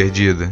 Perdida. 0.00 0.50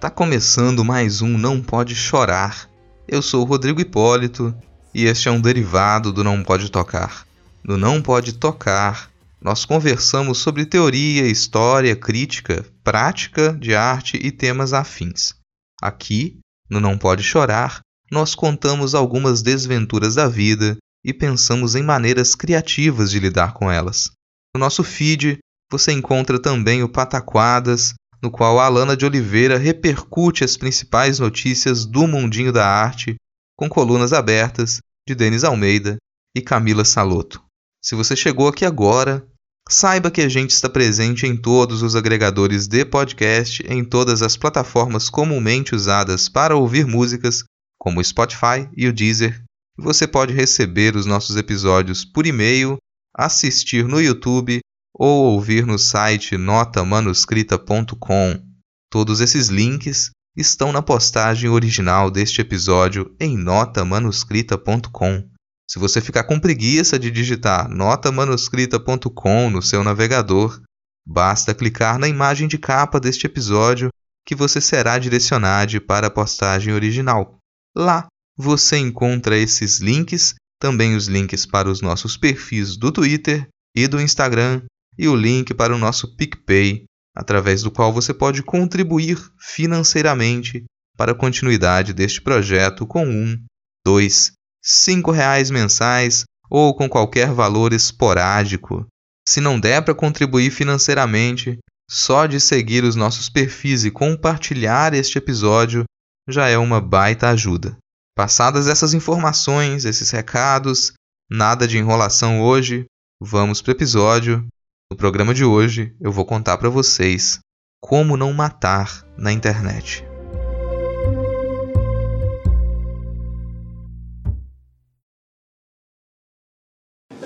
Tá 0.00 0.10
começando 0.10 0.84
mais 0.84 1.22
um 1.22 1.38
Não 1.38 1.62
Pode 1.62 1.94
Chorar. 1.94 2.68
Eu 3.06 3.22
sou 3.22 3.42
o 3.42 3.44
Rodrigo 3.44 3.80
Hipólito 3.80 4.52
e 4.92 5.04
este 5.04 5.28
é 5.28 5.30
um 5.30 5.40
derivado 5.40 6.12
do 6.12 6.24
Não 6.24 6.42
Pode 6.42 6.68
Tocar. 6.68 7.24
No 7.62 7.76
Não 7.76 8.02
Pode 8.02 8.32
Tocar, 8.32 9.08
nós 9.40 9.64
conversamos 9.64 10.38
sobre 10.38 10.66
teoria, 10.66 11.28
história, 11.28 11.94
crítica, 11.94 12.66
prática 12.82 13.52
de 13.52 13.72
arte 13.72 14.18
e 14.20 14.32
temas 14.32 14.72
afins. 14.72 15.32
Aqui, 15.80 16.40
no 16.68 16.80
Não 16.80 16.98
Pode 16.98 17.22
Chorar, 17.22 17.78
nós 18.10 18.34
contamos 18.34 18.96
algumas 18.96 19.42
desventuras 19.42 20.16
da 20.16 20.26
vida 20.26 20.76
e 21.04 21.14
pensamos 21.14 21.76
em 21.76 21.84
maneiras 21.84 22.34
criativas 22.34 23.12
de 23.12 23.20
lidar 23.20 23.52
com 23.52 23.70
elas. 23.70 24.10
No 24.56 24.58
nosso 24.58 24.82
feed, 24.82 25.38
você 25.70 25.92
encontra 25.92 26.42
também 26.42 26.82
o 26.82 26.88
Pataquadas, 26.88 27.94
no 28.22 28.30
qual 28.30 28.58
Alana 28.58 28.96
de 28.96 29.04
Oliveira 29.04 29.58
repercute 29.58 30.44
as 30.44 30.56
principais 30.56 31.18
notícias 31.18 31.84
do 31.84 32.06
mundinho 32.06 32.52
da 32.52 32.66
arte, 32.66 33.16
com 33.56 33.68
colunas 33.68 34.12
abertas 34.12 34.80
de 35.06 35.14
Denis 35.14 35.44
Almeida 35.44 35.96
e 36.36 36.40
Camila 36.40 36.84
Saloto. 36.84 37.42
Se 37.82 37.94
você 37.94 38.16
chegou 38.16 38.48
aqui 38.48 38.64
agora, 38.64 39.26
saiba 39.68 40.10
que 40.10 40.20
a 40.20 40.28
gente 40.28 40.50
está 40.50 40.68
presente 40.68 41.26
em 41.26 41.36
todos 41.36 41.82
os 41.82 41.94
agregadores 41.94 42.66
de 42.66 42.84
podcast, 42.84 43.62
em 43.68 43.84
todas 43.84 44.22
as 44.22 44.36
plataformas 44.36 45.08
comumente 45.08 45.74
usadas 45.74 46.28
para 46.28 46.56
ouvir 46.56 46.86
músicas, 46.86 47.44
como 47.78 48.00
o 48.00 48.04
Spotify 48.04 48.68
e 48.76 48.88
o 48.88 48.92
Deezer. 48.92 49.42
Você 49.76 50.08
pode 50.08 50.32
receber 50.32 50.96
os 50.96 51.06
nossos 51.06 51.36
episódios 51.36 52.04
por 52.04 52.26
e-mail, 52.26 52.78
assistir 53.14 53.84
no 53.84 54.00
YouTube 54.00 54.60
ou 54.98 55.34
ouvir 55.34 55.64
no 55.64 55.78
site 55.78 56.36
notamanuscrita.com. 56.36 58.42
Todos 58.90 59.20
esses 59.20 59.46
links 59.48 60.10
estão 60.36 60.72
na 60.72 60.82
postagem 60.82 61.48
original 61.48 62.10
deste 62.10 62.40
episódio 62.40 63.14
em 63.20 63.36
notamanuscrita.com. 63.36 65.30
Se 65.70 65.78
você 65.78 66.00
ficar 66.00 66.24
com 66.24 66.40
preguiça 66.40 66.98
de 66.98 67.12
digitar 67.12 67.68
notamanuscrita.com 67.68 69.50
no 69.50 69.62
seu 69.62 69.84
navegador, 69.84 70.60
basta 71.06 71.54
clicar 71.54 71.96
na 71.98 72.08
imagem 72.08 72.48
de 72.48 72.56
capa 72.58 72.98
deste 72.98 73.26
episódio 73.26 73.90
que 74.26 74.34
você 74.34 74.60
será 74.60 74.98
direcionado 74.98 75.80
para 75.80 76.08
a 76.08 76.10
postagem 76.10 76.74
original. 76.74 77.38
Lá 77.76 78.08
você 78.36 78.78
encontra 78.78 79.38
esses 79.38 79.78
links, 79.78 80.34
também 80.60 80.96
os 80.96 81.06
links 81.06 81.46
para 81.46 81.70
os 81.70 81.80
nossos 81.80 82.16
perfis 82.16 82.76
do 82.76 82.90
Twitter 82.90 83.46
e 83.76 83.86
do 83.86 84.00
Instagram 84.00 84.60
e 84.98 85.06
o 85.06 85.14
link 85.14 85.54
para 85.54 85.74
o 85.74 85.78
nosso 85.78 86.16
PicPay, 86.16 86.84
através 87.14 87.62
do 87.62 87.70
qual 87.70 87.92
você 87.92 88.12
pode 88.12 88.42
contribuir 88.42 89.18
financeiramente 89.38 90.64
para 90.96 91.12
a 91.12 91.14
continuidade 91.14 91.92
deste 91.92 92.20
projeto 92.20 92.84
com 92.86 93.06
um, 93.06 93.40
dois, 93.86 94.32
cinco 94.62 95.12
reais 95.12 95.50
mensais 95.50 96.24
ou 96.50 96.74
com 96.74 96.88
qualquer 96.88 97.32
valor 97.32 97.72
esporádico. 97.72 98.86
Se 99.28 99.40
não 99.40 99.60
der 99.60 99.82
para 99.82 99.94
contribuir 99.94 100.50
financeiramente, 100.50 101.58
só 101.88 102.26
de 102.26 102.40
seguir 102.40 102.82
os 102.82 102.96
nossos 102.96 103.28
perfis 103.28 103.84
e 103.84 103.90
compartilhar 103.90 104.92
este 104.94 105.18
episódio 105.18 105.84
já 106.28 106.48
é 106.48 106.58
uma 106.58 106.80
baita 106.80 107.28
ajuda. 107.28 107.76
Passadas 108.16 108.66
essas 108.66 108.94
informações, 108.94 109.84
esses 109.84 110.10
recados, 110.10 110.92
nada 111.30 111.68
de 111.68 111.78
enrolação 111.78 112.42
hoje, 112.42 112.84
vamos 113.20 113.62
para 113.62 113.70
o 113.70 113.74
episódio 113.74 114.46
no 114.90 114.96
programa 114.96 115.34
de 115.34 115.44
hoje, 115.44 115.94
eu 116.00 116.10
vou 116.10 116.24
contar 116.24 116.56
para 116.56 116.70
vocês 116.70 117.40
como 117.78 118.16
não 118.16 118.32
matar 118.32 119.04
na 119.18 119.30
internet. 119.30 120.02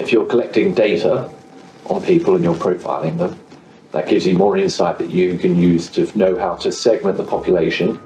If 0.01 0.13
you're 0.13 0.27
collecting 0.29 0.73
data 0.73 1.31
on 1.89 2.01
people 2.01 2.35
and 2.35 2.43
you're 2.43 2.59
profiling 2.59 3.17
them, 3.17 3.37
that 3.93 4.09
gives 4.09 4.27
you 4.27 4.37
more 4.37 4.59
insight 4.59 4.99
that 4.99 5.11
you 5.11 5.39
can 5.39 5.57
use 5.57 5.89
to 5.91 6.07
know 6.19 6.37
how 6.37 6.57
to 6.57 6.73
segment 6.73 7.17
the 7.17 7.25
population, 7.25 7.97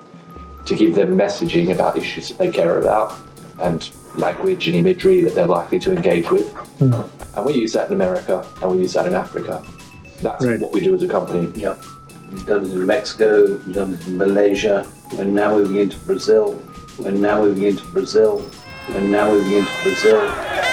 to 0.67 0.75
give 0.75 0.95
them 0.95 1.17
messaging 1.17 1.73
about 1.73 1.97
issues 1.97 2.29
that 2.29 2.37
they 2.37 2.51
care 2.51 2.79
about, 2.79 3.15
and 3.61 3.91
language 4.17 4.69
and 4.69 4.77
imagery 4.77 5.23
that 5.23 5.35
they're 5.35 5.47
likely 5.47 5.79
to 5.79 5.93
engage 5.93 6.31
with. 6.31 6.53
Mm. 6.79 7.16
And 7.37 7.45
we 7.45 7.53
use 7.55 7.73
that 7.75 7.89
in 7.89 7.95
America 7.95 8.47
and 8.63 8.71
we 8.71 8.79
use 8.79 8.95
that 8.95 9.07
in 9.07 9.15
Africa. 9.15 9.63
That's 10.23 10.45
right. 10.45 10.59
what 10.59 10.73
we 10.73 10.81
do 10.81 10.95
as 10.95 11.03
a 11.03 11.09
company. 11.09 11.53
Yeah. 11.55 11.77
We've 12.33 12.47
done 12.47 12.65
it 12.65 12.73
in 12.73 12.87
Mexico, 12.87 13.47
we've 13.47 13.75
done 13.75 13.95
it 13.95 14.07
in 14.07 14.19
Malaysia, 14.19 14.87
and 15.19 15.35
now 15.35 15.55
we're 15.55 15.63
moving 15.63 15.77
into 15.77 15.97
Brazil, 15.99 16.61
and 17.05 17.23
now 17.23 17.43
moving 17.43 17.65
into 17.65 17.85
Brazil, 17.93 18.45
and 18.89 19.13
now 19.13 19.31
moving 19.31 19.59
into 19.59 19.73
Brazil. 19.83 20.66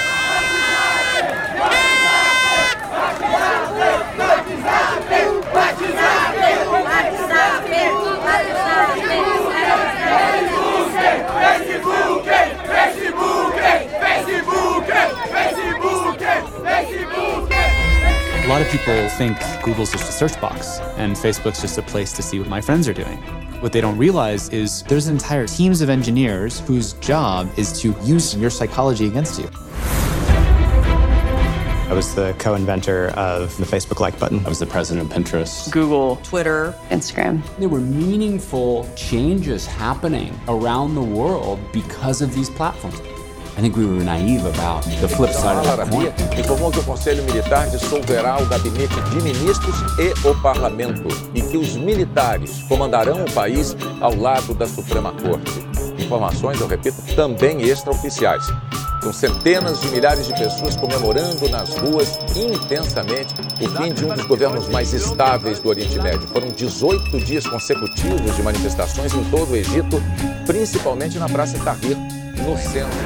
People 18.73 19.07
think 19.09 19.37
Google's 19.61 19.91
just 19.91 20.09
a 20.09 20.11
search 20.11 20.41
box 20.41 20.79
and 20.97 21.15
Facebook's 21.15 21.61
just 21.61 21.77
a 21.77 21.83
place 21.83 22.11
to 22.11 22.23
see 22.23 22.39
what 22.39 22.49
my 22.49 22.59
friends 22.59 22.87
are 22.87 22.93
doing. 22.93 23.17
What 23.61 23.71
they 23.71 23.81
don't 23.81 23.99
realize 23.99 24.49
is 24.49 24.81
there's 24.83 25.07
entire 25.07 25.45
teams 25.45 25.81
of 25.81 25.91
engineers 25.91 26.59
whose 26.61 26.93
job 26.93 27.51
is 27.55 27.79
to 27.81 27.95
use 28.01 28.35
your 28.35 28.49
psychology 28.49 29.05
against 29.05 29.39
you. 29.39 29.47
I 31.87 31.93
was 31.93 32.15
the 32.15 32.33
co 32.39 32.55
inventor 32.55 33.09
of 33.09 33.55
the 33.57 33.65
Facebook 33.65 33.99
like 33.99 34.17
button. 34.17 34.43
I 34.43 34.49
was 34.49 34.57
the 34.57 34.65
president 34.65 35.05
of 35.05 35.15
Pinterest, 35.15 35.71
Google, 35.71 36.15
Twitter, 36.23 36.73
Instagram. 36.89 37.43
There 37.59 37.69
were 37.69 37.79
meaningful 37.79 38.89
changes 38.95 39.67
happening 39.67 40.35
around 40.47 40.95
the 40.95 41.03
world 41.03 41.59
because 41.71 42.23
of 42.23 42.33
these 42.33 42.49
platforms. 42.49 42.99
I 43.55 43.61
think 43.61 43.77
we 43.77 43.85
were 43.85 44.03
naive 44.03 44.45
about 44.45 44.83
the 44.99 45.07
flip 45.07 45.31
side 45.31 45.57
of 45.57 45.77
the 45.77 45.85
coin. 45.85 46.11
informou 46.39 46.71
que 46.71 46.79
o 46.79 46.83
Conselho 46.83 47.23
Militar 47.23 47.69
dissolverá 47.69 48.41
o 48.41 48.45
gabinete 48.47 48.99
de 49.11 49.21
ministros 49.21 49.75
e 49.99 50.27
o 50.27 50.41
parlamento 50.41 51.07
e 51.35 51.41
que 51.41 51.57
os 51.57 51.75
militares 51.75 52.63
comandarão 52.63 53.23
o 53.23 53.31
país 53.31 53.75
ao 54.01 54.15
lado 54.15 54.55
da 54.55 54.65
Suprema 54.65 55.11
Corte. 55.13 55.63
Informações, 55.99 56.59
eu 56.59 56.67
repito, 56.67 56.97
também 57.15 57.61
extraoficiais. 57.61 58.43
São 59.03 59.13
centenas 59.13 59.81
de 59.81 59.89
milhares 59.89 60.25
de 60.25 60.33
pessoas 60.33 60.75
comemorando 60.75 61.47
nas 61.49 61.75
ruas 61.77 62.17
intensamente 62.35 63.35
o 63.61 63.69
fim 63.69 63.93
de 63.93 64.05
um 64.05 64.13
dos 64.13 64.25
governos 64.25 64.67
mais 64.69 64.93
estáveis 64.93 65.59
do 65.59 65.69
Oriente 65.69 65.99
Médio. 65.99 66.27
Foram 66.29 66.47
18 66.47 67.19
dias 67.19 67.45
consecutivos 67.45 68.35
de 68.35 68.41
manifestações 68.41 69.13
em 69.13 69.23
todo 69.25 69.51
o 69.51 69.55
Egito, 69.55 70.01
principalmente 70.47 71.19
na 71.19 71.27
Praça 71.27 71.59
Tahrir, 71.59 71.97
no 72.33 72.55
centro. 72.57 72.99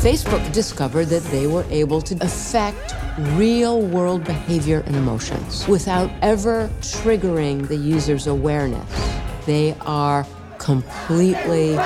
Facebook 0.00 0.52
discovered 0.52 1.06
that 1.06 1.22
they 1.24 1.46
were 1.46 1.64
able 1.70 2.00
to 2.00 2.16
affect 2.22 2.94
real 3.36 3.82
world 3.82 4.24
behavior 4.24 4.82
and 4.86 4.96
emotions 4.96 5.66
without 5.68 6.10
ever 6.22 6.70
triggering 6.80 7.68
the 7.68 7.76
user's 7.76 8.26
awareness. 8.26 8.88
They 9.46 9.76
are 9.82 10.26
completely 10.58 11.76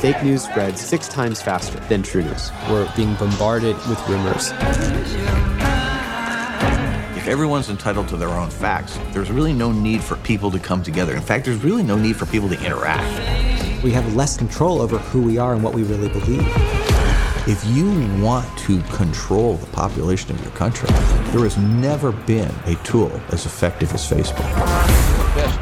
Fake 0.00 0.22
news 0.22 0.44
spreads 0.44 0.80
six 0.80 1.08
times 1.08 1.42
faster 1.42 1.80
than 1.88 2.02
true 2.02 2.22
news. 2.22 2.52
We're 2.70 2.88
being 2.94 3.14
bombarded 3.14 3.74
with 3.88 4.08
rumors. 4.08 4.52
If 7.26 7.32
everyone's 7.32 7.70
entitled 7.70 8.06
to 8.10 8.16
their 8.16 8.28
own 8.28 8.50
facts, 8.50 9.00
there's 9.10 9.32
really 9.32 9.52
no 9.52 9.72
need 9.72 10.00
for 10.00 10.14
people 10.18 10.48
to 10.52 10.60
come 10.60 10.84
together. 10.84 11.16
In 11.16 11.20
fact, 11.20 11.44
there's 11.44 11.64
really 11.64 11.82
no 11.82 11.96
need 11.96 12.14
for 12.14 12.24
people 12.24 12.48
to 12.50 12.64
interact. 12.64 13.82
We 13.82 13.90
have 13.90 14.14
less 14.14 14.36
control 14.36 14.80
over 14.80 14.98
who 14.98 15.22
we 15.22 15.36
are 15.36 15.52
and 15.52 15.60
what 15.60 15.74
we 15.74 15.82
really 15.82 16.08
believe. 16.08 16.46
If 17.48 17.64
you 17.66 17.90
want 18.22 18.46
to 18.58 18.80
control 18.94 19.54
the 19.56 19.66
population 19.66 20.30
of 20.30 20.40
your 20.40 20.52
country, 20.52 20.88
there 21.32 21.42
has 21.42 21.58
never 21.58 22.12
been 22.12 22.54
a 22.66 22.76
tool 22.84 23.10
as 23.30 23.44
effective 23.44 23.92
as 23.92 24.08
Facebook. 24.08 25.15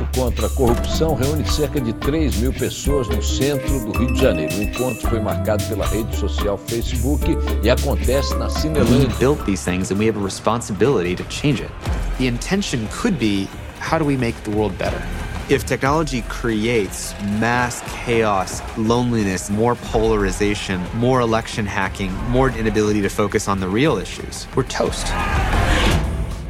O 0.04 0.06
Protesto 0.06 0.08
contra 0.14 0.46
a 0.46 0.50
corrupção 0.50 1.14
reúne 1.14 1.44
cerca 1.48 1.80
de 1.80 1.92
3 1.94 2.36
mil 2.36 2.52
pessoas 2.52 3.08
no 3.08 3.22
centro 3.22 3.80
do 3.80 3.98
Rio 3.98 4.12
de 4.12 4.20
Janeiro. 4.20 4.54
O 4.56 4.62
encontro 4.62 5.08
foi 5.08 5.20
marcado 5.20 5.64
pela 5.64 5.86
rede 5.86 6.14
social 6.16 6.58
Facebook 6.58 7.24
e 7.62 7.70
acontece 7.70 8.34
na 8.34 8.48
Cinelândia. 8.48 9.08
We 9.08 9.14
built 9.18 9.44
these 9.44 9.64
things 9.64 9.90
and 9.90 9.98
we 9.98 10.06
have 10.06 10.18
a 10.18 10.24
responsibility 10.24 11.14
to 11.16 11.24
change 11.30 11.62
it. 11.62 11.70
The 12.18 12.26
intention 12.26 12.86
could 13.00 13.18
be 13.18 13.48
how 13.80 13.98
do 13.98 14.04
we 14.04 14.16
make 14.16 14.36
the 14.44 14.50
world 14.50 14.76
better? 14.78 15.02
If 15.48 15.66
technology 15.66 16.22
creates 16.22 17.14
mass 17.38 17.82
chaos, 18.04 18.62
loneliness, 18.78 19.50
more 19.50 19.74
polarization, 19.74 20.80
more 20.94 21.20
election 21.20 21.66
hacking, 21.66 22.12
more 22.30 22.48
inability 22.48 23.02
to 23.02 23.10
focus 23.10 23.46
on 23.46 23.60
the 23.60 23.68
real 23.68 23.98
issues, 23.98 24.46
we're 24.56 24.64
toast. 24.64 25.06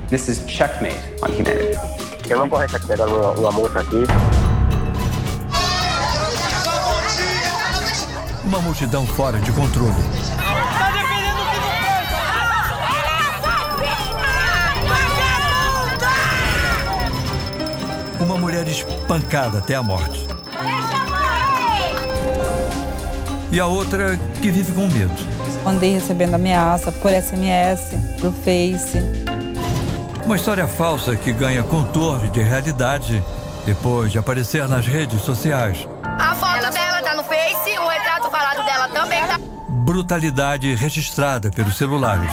This 0.08 0.28
is 0.28 0.44
checkmate 0.46 1.00
on 1.22 1.32
humanity. 1.32 2.13
Que 2.24 2.34
vamos 2.34 2.58
recuperar 2.58 3.06
o 3.06 3.46
amor 3.46 3.70
aqui. 3.76 4.02
Uma 8.44 8.58
multidão 8.60 9.06
fora 9.06 9.38
de 9.38 9.52
controle. 9.52 9.94
Uma 18.20 18.38
mulher 18.38 18.66
espancada 18.68 19.58
até 19.58 19.74
a 19.74 19.82
morte. 19.82 20.26
E 23.52 23.60
a 23.60 23.66
outra 23.66 24.18
que 24.40 24.50
vive 24.50 24.72
com 24.72 24.86
medo. 24.86 25.12
Andei 25.66 25.92
recebendo 25.92 26.34
ameaça 26.34 26.90
por 26.90 27.10
SMS, 27.10 27.94
por 28.18 28.32
Face. 28.32 29.23
Uma 30.24 30.36
história 30.36 30.66
falsa 30.66 31.14
que 31.16 31.32
ganha 31.34 31.62
contorno 31.62 32.30
de 32.30 32.42
realidade 32.42 33.22
depois 33.66 34.10
de 34.10 34.18
aparecer 34.18 34.66
nas 34.66 34.86
redes 34.86 35.20
sociais. 35.20 35.86
A 36.02 36.34
foto 36.34 36.72
dela 36.72 37.02
tá 37.02 37.14
no 37.14 37.22
Face, 37.24 37.78
o 37.78 37.86
retrato 37.86 38.30
falado 38.30 38.64
dela 38.64 38.88
também 38.88 39.20
tá. 39.26 39.38
Brutalidade 39.84 40.74
registrada 40.74 41.50
pelos 41.50 41.76
celulares. 41.76 42.32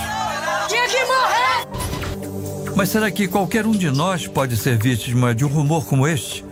Tinha 0.70 0.88
que 0.88 1.04
morrer! 1.04 2.74
Mas 2.78 2.90
será 2.90 3.12
que 3.12 3.28
qualquer 3.28 3.66
um 3.66 3.72
de 3.72 3.92
nós 3.92 4.26
pode 4.26 4.56
ser 4.56 4.78
vítima 4.78 5.36
de 5.36 5.44
um 5.44 5.50
rumor 5.50 5.86
como 5.86 6.08
este? 6.08 6.46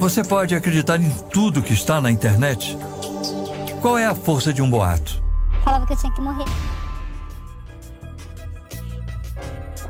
Você 0.00 0.24
pode 0.24 0.54
acreditar 0.56 1.00
em 1.00 1.10
tudo 1.32 1.62
que 1.62 1.72
está 1.72 2.00
na 2.00 2.10
internet? 2.10 2.76
Qual 3.80 3.96
é 3.96 4.04
a 4.04 4.14
força 4.16 4.52
de 4.52 4.60
um 4.60 4.68
boato? 4.68 5.22
Falava 5.62 5.86
que 5.86 5.92
eu 5.92 5.96
tinha 5.96 6.12
que 6.12 6.20
morrer. 6.20 6.44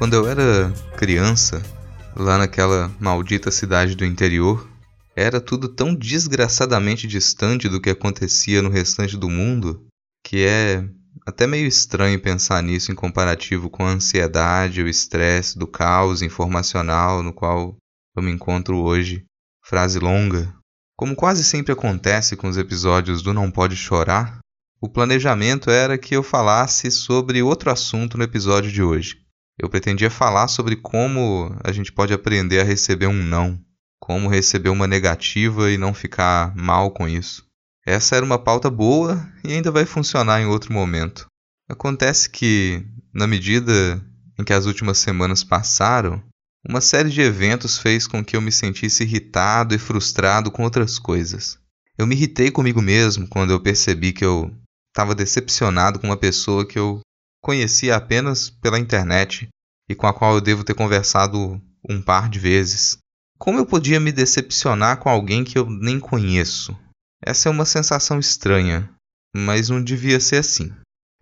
Quando 0.05 0.17
eu 0.17 0.29
era 0.29 0.71
criança, 0.99 1.63
lá 2.15 2.37
naquela 2.37 2.95
maldita 3.01 3.51
cidade 3.51 3.95
do 3.95 4.05
interior, 4.05 4.69
era 5.17 5.41
tudo 5.41 5.67
tão 5.67 5.95
desgraçadamente 5.95 7.07
distante 7.07 7.71
do 7.71 7.81
que 7.81 7.89
acontecia 7.89 8.61
no 8.61 8.69
restante 8.69 9.17
do 9.17 9.31
mundo 9.31 9.87
que 10.23 10.45
é 10.45 10.87
até 11.27 11.47
meio 11.47 11.67
estranho 11.67 12.21
pensar 12.21 12.63
nisso 12.63 12.93
em 12.93 12.95
comparativo 12.95 13.71
com 13.71 13.83
a 13.83 13.93
ansiedade, 13.93 14.83
o 14.83 14.89
estresse 14.89 15.59
do 15.59 15.67
caos 15.67 16.21
informacional 16.21 17.23
no 17.23 17.33
qual 17.33 17.75
eu 18.15 18.23
me 18.23 18.31
encontro 18.31 18.77
hoje. 18.77 19.25
Frase 19.65 19.99
longa. 19.99 20.55
Como 20.99 21.17
quase 21.17 21.43
sempre 21.43 21.73
acontece 21.73 22.37
com 22.37 22.47
os 22.47 22.59
episódios 22.59 23.23
do 23.23 23.33
Não 23.33 23.51
Pode 23.51 23.75
Chorar, 23.75 24.41
o 24.83 24.87
planejamento 24.87 25.71
era 25.71 25.97
que 25.97 26.15
eu 26.15 26.23
falasse 26.23 26.91
sobre 26.91 27.43
outro 27.43 27.71
assunto 27.71 28.19
no 28.19 28.25
episódio 28.25 28.71
de 28.71 28.83
hoje. 28.83 29.24
Eu 29.59 29.69
pretendia 29.69 30.11
falar 30.11 30.49
sobre 30.49 30.77
como 30.77 31.57
a 31.63 31.71
gente 31.71 31.93
pode 31.93 32.13
aprender 32.13 32.61
a 32.61 32.65
receber 32.65 33.07
um 33.07 33.23
não, 33.23 33.59
como 34.01 34.29
receber 34.29 34.69
uma 34.69 34.87
negativa 34.87 35.71
e 35.71 35.79
não 35.79 35.95
ficar 35.95 36.55
mal 36.57 36.91
com 36.91 37.09
isso. 37.09 37.47
Essa 37.87 38.17
era 38.17 38.25
uma 38.25 38.39
pauta 38.39 38.71
boa 38.71 39.27
e 39.45 39.53
ainda 39.53 39.71
vai 39.71 39.85
funcionar 39.85 40.41
em 40.41 40.47
outro 40.47 40.73
momento. 40.73 41.27
Acontece 41.69 42.29
que, 42.29 42.85
na 43.13 43.27
medida 43.27 44.03
em 44.39 44.45
que 44.45 44.53
as 44.53 44.67
últimas 44.67 44.99
semanas 44.99 45.45
passaram, 45.45 46.23
uma 46.67 46.81
série 46.81 47.11
de 47.11 47.21
eventos 47.21 47.79
fez 47.79 48.07
com 48.07 48.25
que 48.25 48.37
eu 48.37 48.41
me 48.41 48.51
sentisse 48.51 49.03
irritado 49.03 49.75
e 49.75 49.79
frustrado 49.79 50.51
com 50.51 50.63
outras 50.63 50.99
coisas. 50.99 51.59
Eu 51.97 52.07
me 52.07 52.15
irritei 52.15 52.51
comigo 52.51 52.83
mesmo 52.83 53.29
quando 53.29 53.53
eu 53.53 53.61
percebi 53.61 54.13
que 54.13 54.25
eu 54.25 54.51
estava 54.89 55.15
decepcionado 55.15 55.99
com 55.99 56.07
uma 56.07 56.17
pessoa 56.17 56.67
que 56.67 56.79
eu 56.79 57.01
conhecia 57.45 57.95
apenas 57.95 58.49
pela 58.49 58.79
internet 58.79 59.49
e 59.87 59.95
com 59.95 60.07
a 60.07 60.15
qual 60.15 60.35
eu 60.35 60.41
devo 60.41 60.65
ter 60.65 60.73
conversado 60.73 61.61
um 61.87 62.01
par 62.01 62.27
de 62.31 62.39
vezes. 62.39 62.97
Como 63.39 63.59
eu 63.59 63.67
podia 63.67 64.01
me 64.01 64.11
decepcionar 64.11 64.97
com 64.97 65.11
alguém 65.11 65.45
que 65.45 65.59
eu 65.59 65.69
nem 65.69 66.01
conheço? 66.01 66.75
Essa 67.23 67.51
é 67.51 67.53
uma 67.53 67.67
sensação 67.67 68.19
estranha, 68.19 68.89
mas 69.37 69.69
não 69.69 69.83
devia 69.83 70.19
ser 70.21 70.37
assim. 70.37 70.73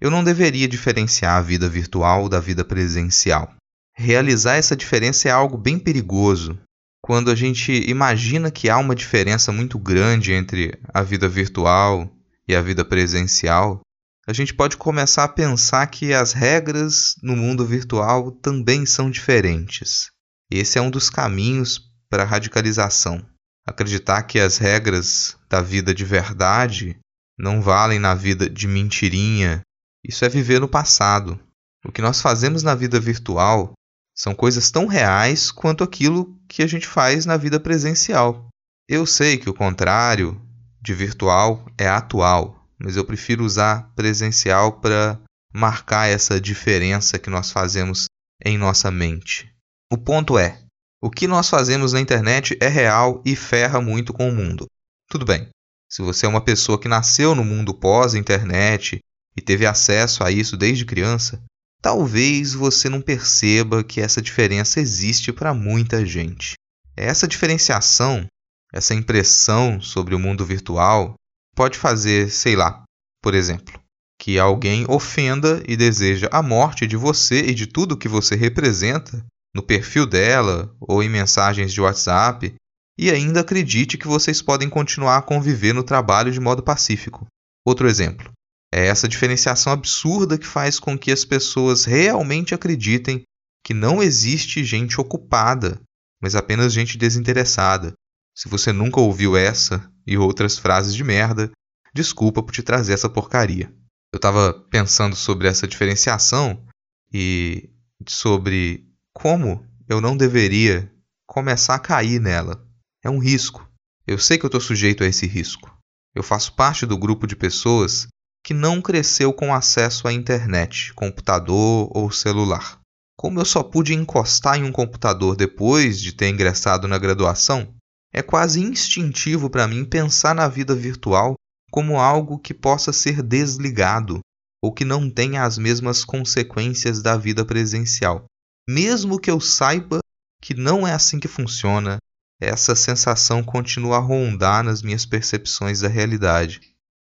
Eu 0.01 0.13
não 0.13 0.23
deveria 0.23 0.69
diferenciar 0.69 1.39
a 1.39 1.43
vida 1.43 1.69
virtual 1.69 2.29
da 2.29 2.39
vida 2.39 2.65
presencial. 2.65 3.53
Realizar 3.93 4.55
essa 4.55 4.77
diferença 4.77 5.29
é 5.29 5.33
algo 5.33 5.59
bem 5.59 5.77
perigoso. 5.77 6.57
Quando 7.03 7.33
a 7.33 7.35
gente 7.35 7.73
imagina 7.91 8.49
que 8.49 8.71
há 8.71 8.79
uma 8.79 8.95
diferença 8.95 9.51
muito 9.51 9.77
grande 9.77 10.33
entre 10.33 10.79
a 10.95 11.03
vida 11.03 11.29
virtual 11.29 12.09
e 12.47 12.55
a 12.55 12.63
vida 12.63 12.85
presencial, 12.85 13.81
a 14.27 14.33
gente 14.33 14.55
pode 14.55 14.77
começar 14.77 15.25
a 15.25 15.29
pensar 15.29 15.87
que 15.89 16.15
as 16.15 16.33
regras 16.33 17.17
no 17.23 17.37
mundo 17.37 17.67
virtual 17.67 18.31
também 18.31 18.87
são 18.87 19.11
diferentes. 19.11 20.11
Esse 20.51 20.79
é 20.79 20.83
um 20.83 20.91
dos 20.91 21.11
caminhos 21.11 21.81
para 22.09 22.23
a 22.23 22.27
radicalização. 22.27 23.25
Acreditar 23.67 24.23
que 24.23 24.39
as 24.39 24.59
regras 24.59 25.37
da 25.49 25.61
vida 25.61 25.95
de 25.95 26.05
verdade 26.05 26.99
não 27.39 27.61
valem 27.61 27.99
na 27.99 28.15
vida 28.15 28.49
de 28.49 28.69
mentirinha, 28.69 29.63
isso 30.05 30.25
é 30.25 30.29
viver 30.29 30.61
no 30.61 30.69
passado. 30.69 31.39
O 31.85 31.91
que 31.91 32.02
nós 32.02 32.21
fazemos 32.21 32.62
na 32.62 32.75
vida 32.75 33.00
virtual 33.00 33.73
são 34.14 34.35
coisas 34.35 34.71
tão 34.71 34.87
reais 34.87 35.50
quanto 35.50 35.83
aquilo 35.83 36.38
que 36.49 36.62
a 36.62 36.67
gente 36.67 36.87
faz 36.87 37.26
na 37.26 37.37
vida 37.37 37.59
presencial. 37.59 38.49
Eu 38.88 39.07
sei 39.07 39.38
que 39.38 39.50
o 39.50 39.55
contrário 39.55 40.41
de 40.81 40.93
virtual 40.93 41.64
é 41.79 41.88
atual, 41.88 42.62
mas 42.83 42.97
eu 42.97 43.05
prefiro 43.05 43.45
usar 43.45 43.93
presencial 43.95 44.81
para 44.81 45.21
marcar 45.55 46.09
essa 46.09 46.41
diferença 46.41 47.19
que 47.19 47.31
nós 47.31 47.51
fazemos 47.51 48.07
em 48.45 48.59
nossa 48.59 48.91
mente. 48.91 49.49
O 49.91 49.97
ponto 49.97 50.39
é: 50.39 50.61
o 51.01 51.11
que 51.11 51.27
nós 51.27 51.49
fazemos 51.49 51.93
na 51.93 52.01
internet 52.01 52.57
é 52.61 52.69
real 52.69 53.23
e 53.25 53.37
ferra 53.37 53.81
muito 53.81 54.12
com 54.12 54.29
o 54.29 54.35
mundo. 54.35 54.67
Tudo 55.09 55.25
bem, 55.25 55.49
se 55.89 56.03
você 56.03 56.27
é 56.27 56.29
uma 56.29 56.41
pessoa 56.41 56.81
que 56.81 56.89
nasceu 56.89 57.35
no 57.35 57.45
mundo 57.45 57.75
pós-internet 57.75 58.99
e 59.37 59.41
teve 59.41 59.67
acesso 59.67 60.25
a 60.25 60.31
isso 60.31 60.57
desde 60.57 60.85
criança, 60.85 61.43
talvez 61.81 62.55
você 62.55 62.89
não 62.89 63.01
perceba 63.01 63.85
que 63.85 64.01
essa 64.01 64.23
diferença 64.23 64.81
existe 64.81 65.33
para 65.33 65.53
muita 65.55 66.05
gente. 66.05 66.55
Essa 66.97 67.29
diferenciação, 67.29 68.27
essa 68.73 68.95
impressão 68.95 69.81
sobre 69.81 70.15
o 70.15 70.19
mundo 70.19 70.45
virtual, 70.45 71.15
pode 71.54 71.78
fazer, 71.78 72.30
sei 72.30 72.56
lá, 72.56 72.82
por 73.23 73.35
exemplo, 73.35 73.80
que 74.21 74.38
alguém 74.38 74.85
ofenda 74.88 75.62
e 75.66 75.76
deseja 75.76 76.28
a 76.30 76.42
morte 76.42 76.87
de 76.87 76.97
você 76.97 77.42
e 77.42 77.54
de 77.54 77.66
tudo 77.66 77.97
que 77.97 78.09
você 78.09 78.35
representa 78.35 79.25
no 79.54 79.62
perfil 79.62 80.06
dela 80.06 80.75
ou 80.80 81.02
em 81.02 81.09
mensagens 81.09 81.73
de 81.73 81.80
WhatsApp 81.80 82.54
e 82.99 83.11
ainda 83.11 83.40
acredite 83.40 83.99
que 83.99 84.06
vocês 84.06 84.40
podem 84.40 84.68
continuar 84.68 85.18
a 85.18 85.23
conviver 85.23 85.73
no 85.73 85.82
trabalho 85.82 86.30
de 86.30 86.40
modo 86.40 86.62
pacífico. 86.62 87.26
Outro 87.66 87.88
exemplo. 87.88 88.30
É 88.75 88.87
essa 88.87 89.06
diferenciação 89.06 89.73
absurda 89.73 90.38
que 90.38 90.47
faz 90.47 90.80
com 90.80 90.99
que 90.99 91.12
as 91.12 91.25
pessoas 91.25 91.85
realmente 91.85 92.54
acreditem 92.54 93.23
que 93.64 93.75
não 93.75 94.02
existe 94.02 94.64
gente 94.64 95.00
ocupada, 95.00 95.80
mas 96.23 96.35
apenas 96.35 96.73
gente 96.73 96.97
desinteressada. 96.97 97.92
Se 98.35 98.49
você 98.49 98.73
nunca 98.73 99.01
ouviu 99.01 99.37
essa 99.37 99.91
e 100.07 100.17
outras 100.17 100.59
frases 100.59 100.95
de 100.95 101.05
merda, 101.05 101.51
desculpa 101.95 102.43
por 102.43 102.53
te 102.53 102.62
trazer 102.62 102.93
essa 102.93 103.09
porcaria. 103.09 103.73
Eu 104.12 104.17
estava 104.17 104.53
pensando 104.71 105.15
sobre 105.15 105.49
essa 105.49 105.67
diferenciação 105.67 106.65
e 107.12 107.71
sobre 108.09 108.87
como 109.12 109.67
eu 109.89 110.01
não 110.01 110.17
deveria 110.17 110.93
começar 111.27 111.75
a 111.75 111.79
cair 111.79 112.21
nela. 112.21 112.67
É 113.03 113.11
um 113.11 113.19
risco. 113.19 113.69
Eu 114.07 114.19
sei 114.19 114.39
que 114.39 114.45
eu 114.45 114.49
estou 114.49 114.61
sujeito 114.61 115.05
a 115.05 115.07
esse 115.07 115.27
risco. 115.27 115.71
Eu 116.15 116.23
faço 116.23 116.55
parte 116.55 116.85
do 116.85 116.99
grupo 116.99 117.27
de 117.27 117.37
pessoas 117.37 118.07
que 118.45 118.53
não 118.53 118.83
cresceu 118.83 119.33
com 119.33 119.55
acesso 119.55 120.09
à 120.09 120.12
internet, 120.12 120.93
computador 120.95 121.89
ou 121.95 122.11
celular. 122.11 122.79
Como 123.17 123.39
eu 123.39 123.45
só 123.45 123.62
pude 123.62 123.95
encostar 123.95 124.59
em 124.59 124.65
um 124.65 124.73
computador 124.73 125.37
depois 125.37 126.01
de 126.01 126.12
ter 126.12 126.29
ingressado 126.29 126.89
na 126.89 126.99
graduação, 126.99 127.73
é 128.12 128.23
quase 128.23 128.61
instintivo 128.61 129.49
para 129.49 129.66
mim 129.66 129.85
pensar 129.85 130.35
na 130.35 130.47
vida 130.49 130.75
virtual 130.75 131.35
como 131.71 131.99
algo 131.99 132.38
que 132.38 132.52
possa 132.52 132.92
ser 132.92 133.23
desligado 133.23 134.21
ou 134.62 134.73
que 134.73 134.85
não 134.85 135.11
tenha 135.11 135.45
as 135.45 135.57
mesmas 135.57 136.04
consequências 136.04 137.02
da 137.02 137.16
vida 137.16 137.45
presencial. 137.45 138.26
Mesmo 138.69 139.19
que 139.19 139.31
eu 139.31 139.40
saiba 139.40 140.00
que 140.40 140.54
não 140.54 140.87
é 140.87 140.92
assim 140.92 141.19
que 141.19 141.26
funciona, 141.26 141.99
essa 142.40 142.75
sensação 142.75 143.42
continua 143.42 143.97
a 143.97 144.00
rondar 144.00 144.62
nas 144.62 144.83
minhas 144.83 145.07
percepções 145.07 145.81
da 145.81 145.88
realidade. 145.88 146.61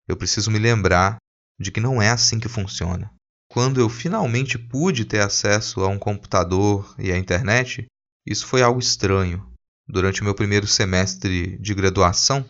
Eu 0.08 0.16
preciso 0.16 0.50
me 0.50 0.58
lembrar 0.58 1.16
de 1.58 1.70
que 1.70 1.80
não 1.80 2.00
é 2.00 2.10
assim 2.10 2.38
que 2.38 2.48
funciona. 2.48 3.10
Quando 3.50 3.80
eu 3.80 3.88
finalmente 3.88 4.58
pude 4.58 5.04
ter 5.04 5.20
acesso 5.20 5.80
a 5.80 5.88
um 5.88 5.98
computador 5.98 6.94
e 6.98 7.10
à 7.10 7.18
internet, 7.18 7.86
isso 8.26 8.46
foi 8.46 8.62
algo 8.62 8.78
estranho. 8.78 9.49
Durante 9.90 10.20
o 10.20 10.24
meu 10.24 10.36
primeiro 10.36 10.68
semestre 10.68 11.58
de 11.58 11.74
graduação, 11.74 12.46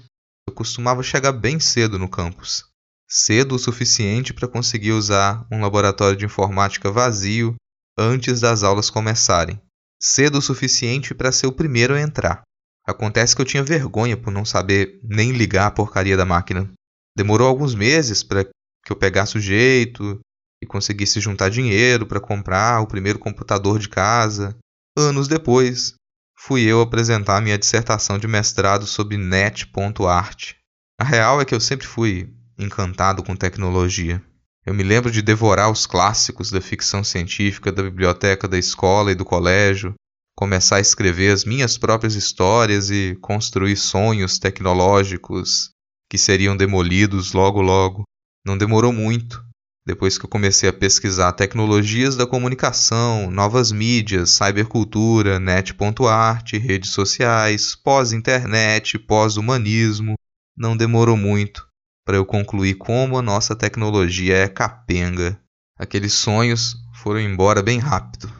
eu 0.47 0.52
costumava 0.52 1.02
chegar 1.02 1.32
bem 1.32 1.59
cedo 1.59 1.99
no 1.99 2.06
campus. 2.06 2.66
Cedo 3.09 3.54
o 3.54 3.59
suficiente 3.59 4.35
para 4.35 4.47
conseguir 4.47 4.92
usar 4.92 5.47
um 5.50 5.62
laboratório 5.62 6.18
de 6.18 6.26
informática 6.26 6.92
vazio 6.92 7.54
antes 7.99 8.42
das 8.42 8.62
aulas 8.62 8.90
começarem. 8.90 9.59
Cedo 9.99 10.37
o 10.37 10.42
suficiente 10.42 11.14
para 11.14 11.32
ser 11.32 11.47
o 11.47 11.52
primeiro 11.52 11.94
a 11.94 12.00
entrar. 12.00 12.42
Acontece 12.87 13.35
que 13.35 13.40
eu 13.40 13.47
tinha 13.47 13.62
vergonha 13.62 14.18
por 14.18 14.30
não 14.30 14.44
saber 14.44 15.00
nem 15.02 15.32
ligar 15.32 15.66
a 15.66 15.70
porcaria 15.70 16.18
da 16.18 16.26
máquina. 16.26 16.70
Demorou 17.16 17.49
alguns 17.49 17.75
meses 17.75 18.23
para 18.23 18.44
que 18.44 18.92
eu 18.92 18.97
pegasse 18.97 19.38
o 19.38 19.40
jeito 19.40 20.20
e 20.62 20.66
conseguisse 20.66 21.20
juntar 21.20 21.49
dinheiro 21.49 22.06
para 22.06 22.20
comprar 22.20 22.82
o 22.82 22.87
primeiro 22.87 23.18
computador 23.18 23.78
de 23.78 23.88
casa. 23.88 24.54
Anos 24.94 25.26
depois, 25.26 25.94
fui 26.42 26.62
eu 26.62 26.80
apresentar 26.80 27.42
minha 27.42 27.59
dissertação 27.59 28.18
de 28.18 28.26
mestrado 28.26 28.87
sobre 28.87 29.18
net.art. 29.18 30.54
A 30.99 31.04
real 31.04 31.38
é 31.38 31.44
que 31.44 31.54
eu 31.54 31.61
sempre 31.61 31.87
fui 31.87 32.32
encantado 32.59 33.23
com 33.23 33.37
tecnologia. 33.37 34.23
Eu 34.64 34.73
me 34.73 34.82
lembro 34.82 35.11
de 35.11 35.20
devorar 35.20 35.70
os 35.70 35.87
clássicos 35.87 36.50
da 36.50 36.61
ficção 36.61 37.04
científica 37.04 37.70
da 37.70 37.82
biblioteca 37.82 38.49
da 38.49 38.59
escola 38.59 39.12
e 39.12 39.14
do 39.14 39.25
colégio, 39.25 39.94
começar 40.35 40.76
a 40.76 40.80
escrever 40.80 41.30
as 41.30 41.44
minhas 41.44 41.76
próprias 41.76 42.14
histórias 42.14 42.90
e 42.90 43.18
construir 43.20 43.76
sonhos 43.76 44.38
tecnológicos 44.38 45.70
que 46.11 46.16
seriam 46.16 46.56
demolidos 46.56 47.35
logo 47.35 47.61
logo. 47.61 48.04
Não 48.47 48.56
demorou 48.56 48.94
muito 48.94 49.44
depois 49.90 50.16
que 50.16 50.25
eu 50.25 50.30
comecei 50.30 50.68
a 50.68 50.73
pesquisar 50.73 51.32
tecnologias 51.32 52.14
da 52.14 52.25
comunicação, 52.25 53.28
novas 53.28 53.73
mídias, 53.73 54.30
cybercultura, 54.30 55.40
net.art, 55.40 56.52
redes 56.52 56.90
sociais, 56.90 57.75
pós-internet, 57.75 59.00
pós-humanismo, 59.00 60.14
não 60.56 60.76
demorou 60.76 61.16
muito 61.16 61.66
para 62.06 62.16
eu 62.16 62.25
concluir 62.25 62.76
como 62.76 63.18
a 63.18 63.23
nossa 63.23 63.56
tecnologia 63.56 64.37
é 64.37 64.49
capenga. 64.49 65.37
Aqueles 65.76 66.12
sonhos 66.12 66.76
foram 66.94 67.18
embora 67.18 67.61
bem 67.61 67.80
rápido. 67.80 68.32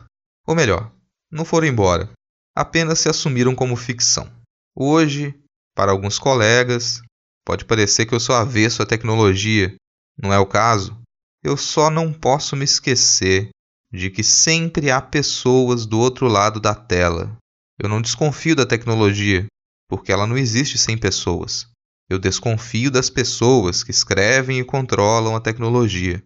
Ou 0.47 0.55
melhor, 0.55 0.93
não 1.29 1.45
foram 1.45 1.67
embora, 1.67 2.09
apenas 2.57 3.01
se 3.01 3.09
assumiram 3.09 3.57
como 3.57 3.75
ficção. 3.75 4.31
Hoje, 4.73 5.35
para 5.75 5.91
alguns 5.91 6.17
colegas, 6.17 7.03
pode 7.45 7.65
parecer 7.65 8.07
que 8.07 8.15
eu 8.15 8.21
sou 8.21 8.37
avesso 8.37 8.85
à 8.85 8.87
tecnologia. 8.87 9.75
Não 10.17 10.33
é 10.33 10.39
o 10.39 10.47
caso? 10.47 11.01
Eu 11.43 11.57
só 11.57 11.89
não 11.89 12.13
posso 12.13 12.55
me 12.55 12.65
esquecer 12.65 13.49
de 13.91 14.11
que 14.11 14.23
sempre 14.23 14.91
há 14.91 15.01
pessoas 15.01 15.87
do 15.87 15.99
outro 15.99 16.29
lado 16.29 16.61
da 16.61 16.75
tela. 16.75 17.35
Eu 17.83 17.89
não 17.89 18.03
desconfio 18.03 18.55
da 18.55 18.67
tecnologia, 18.67 19.47
porque 19.89 20.13
ela 20.13 20.27
não 20.27 20.37
existe 20.37 20.77
sem 20.77 20.99
pessoas. 20.99 21.67
Eu 22.11 22.19
desconfio 22.19 22.91
das 22.91 23.09
pessoas 23.09 23.83
que 23.83 23.91
escrevem 23.91 24.59
e 24.59 24.65
controlam 24.65 25.35
a 25.35 25.41
tecnologia. 25.41 26.23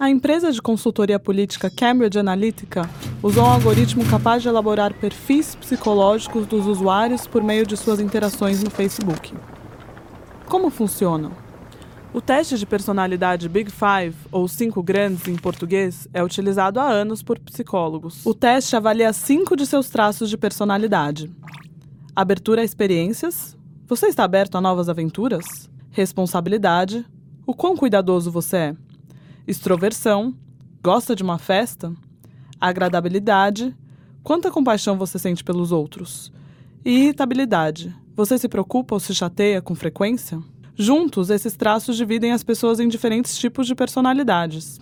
A 0.00 0.10
empresa 0.10 0.50
de 0.50 0.60
consultoria 0.60 1.20
política 1.20 1.70
Cambridge 1.70 2.18
Analytica 2.18 2.88
usou 3.22 3.44
um 3.44 3.50
algoritmo 3.50 4.04
capaz 4.06 4.42
de 4.42 4.48
elaborar 4.48 4.92
perfis 4.94 5.54
psicológicos 5.54 6.46
dos 6.46 6.66
usuários 6.66 7.26
por 7.26 7.44
meio 7.44 7.64
de 7.64 7.76
suas 7.76 8.00
interações 8.00 8.62
no 8.62 8.70
Facebook. 8.70 9.34
Como 10.46 10.68
funciona? 10.70 11.47
O 12.12 12.22
teste 12.22 12.56
de 12.56 12.64
personalidade 12.64 13.48
Big 13.50 13.70
Five, 13.70 14.16
ou 14.32 14.48
Cinco 14.48 14.82
Grandes 14.82 15.28
em 15.28 15.36
português, 15.36 16.08
é 16.12 16.24
utilizado 16.24 16.80
há 16.80 16.88
anos 16.88 17.22
por 17.22 17.38
psicólogos. 17.38 18.24
O 18.24 18.32
teste 18.32 18.74
avalia 18.74 19.12
cinco 19.12 19.54
de 19.54 19.66
seus 19.66 19.90
traços 19.90 20.30
de 20.30 20.38
personalidade: 20.38 21.30
abertura 22.16 22.62
a 22.62 22.64
experiências. 22.64 23.56
Você 23.86 24.06
está 24.06 24.24
aberto 24.24 24.56
a 24.56 24.60
novas 24.60 24.88
aventuras? 24.88 25.70
Responsabilidade. 25.90 27.04
O 27.46 27.54
quão 27.54 27.76
cuidadoso 27.76 28.30
você 28.30 28.56
é? 28.56 28.76
Extroversão. 29.46 30.34
Gosta 30.82 31.14
de 31.14 31.22
uma 31.22 31.38
festa? 31.38 31.92
Agradabilidade. 32.58 33.76
Quanta 34.22 34.50
compaixão 34.50 34.96
você 34.96 35.18
sente 35.18 35.44
pelos 35.44 35.72
outros? 35.72 36.32
E 36.84 36.90
irritabilidade. 37.00 37.94
Você 38.14 38.38
se 38.38 38.48
preocupa 38.48 38.94
ou 38.94 39.00
se 39.00 39.14
chateia 39.14 39.60
com 39.60 39.74
frequência? 39.74 40.42
Juntos, 40.80 41.28
esses 41.28 41.56
traços 41.56 41.96
dividem 41.96 42.30
as 42.30 42.44
pessoas 42.44 42.78
em 42.78 42.86
diferentes 42.86 43.36
tipos 43.36 43.66
de 43.66 43.74
personalidades. 43.74 44.78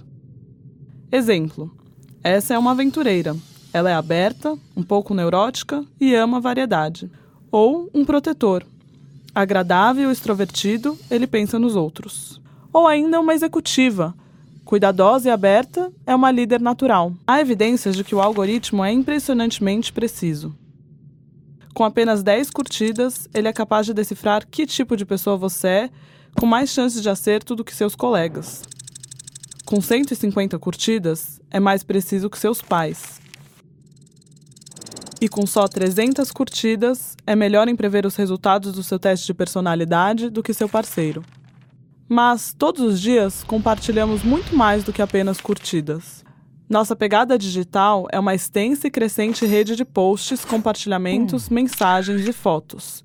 Exemplo: 1.10 1.74
essa 2.22 2.52
é 2.52 2.58
uma 2.58 2.72
aventureira. 2.72 3.34
Ela 3.72 3.88
é 3.88 3.94
aberta, 3.94 4.58
um 4.76 4.82
pouco 4.82 5.14
neurótica 5.14 5.82
e 5.98 6.14
ama 6.14 6.38
variedade. 6.38 7.10
Ou 7.50 7.90
um 7.94 8.04
protetor. 8.04 8.62
Agradável, 9.34 10.12
extrovertido, 10.12 10.98
ele 11.10 11.26
pensa 11.26 11.58
nos 11.58 11.74
outros. 11.74 12.42
Ou 12.72 12.86
ainda 12.86 13.18
uma 13.18 13.32
executiva. 13.32 14.14
Cuidadosa 14.66 15.28
e 15.28 15.32
aberta, 15.32 15.90
é 16.06 16.14
uma 16.14 16.30
líder 16.30 16.60
natural. 16.60 17.14
Há 17.26 17.40
evidências 17.40 17.96
de 17.96 18.04
que 18.04 18.14
o 18.14 18.20
algoritmo 18.20 18.84
é 18.84 18.92
impressionantemente 18.92 19.94
preciso. 19.94 20.54
Com 21.76 21.84
apenas 21.84 22.22
10 22.22 22.48
curtidas, 22.52 23.28
ele 23.34 23.48
é 23.48 23.52
capaz 23.52 23.84
de 23.84 23.92
decifrar 23.92 24.46
que 24.50 24.64
tipo 24.64 24.96
de 24.96 25.04
pessoa 25.04 25.36
você 25.36 25.68
é, 25.68 25.90
com 26.34 26.46
mais 26.46 26.70
chances 26.70 27.02
de 27.02 27.10
acerto 27.10 27.54
do 27.54 27.62
que 27.62 27.74
seus 27.74 27.94
colegas. 27.94 28.62
Com 29.66 29.82
150 29.82 30.58
curtidas, 30.58 31.38
é 31.50 31.60
mais 31.60 31.84
preciso 31.84 32.30
que 32.30 32.38
seus 32.38 32.62
pais. 32.62 33.20
E 35.20 35.28
com 35.28 35.46
só 35.46 35.68
300 35.68 36.32
curtidas, 36.32 37.14
é 37.26 37.36
melhor 37.36 37.68
em 37.68 37.76
prever 37.76 38.06
os 38.06 38.16
resultados 38.16 38.72
do 38.72 38.82
seu 38.82 38.98
teste 38.98 39.26
de 39.26 39.34
personalidade 39.34 40.30
do 40.30 40.42
que 40.42 40.54
seu 40.54 40.70
parceiro. 40.70 41.22
Mas 42.08 42.54
todos 42.56 42.80
os 42.80 42.98
dias 42.98 43.44
compartilhamos 43.44 44.22
muito 44.22 44.56
mais 44.56 44.82
do 44.82 44.94
que 44.94 45.02
apenas 45.02 45.42
curtidas. 45.42 46.24
Nossa 46.68 46.96
pegada 46.96 47.38
digital 47.38 48.08
é 48.10 48.18
uma 48.18 48.34
extensa 48.34 48.88
e 48.88 48.90
crescente 48.90 49.46
rede 49.46 49.76
de 49.76 49.84
posts, 49.84 50.44
compartilhamentos, 50.44 51.48
hum. 51.48 51.54
mensagens 51.54 52.26
e 52.26 52.32
fotos. 52.32 53.04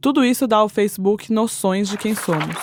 Tudo 0.00 0.24
isso 0.24 0.46
dá 0.46 0.58
ao 0.58 0.68
Facebook 0.68 1.32
noções 1.32 1.88
de 1.88 1.98
quem 1.98 2.14
somos. 2.14 2.56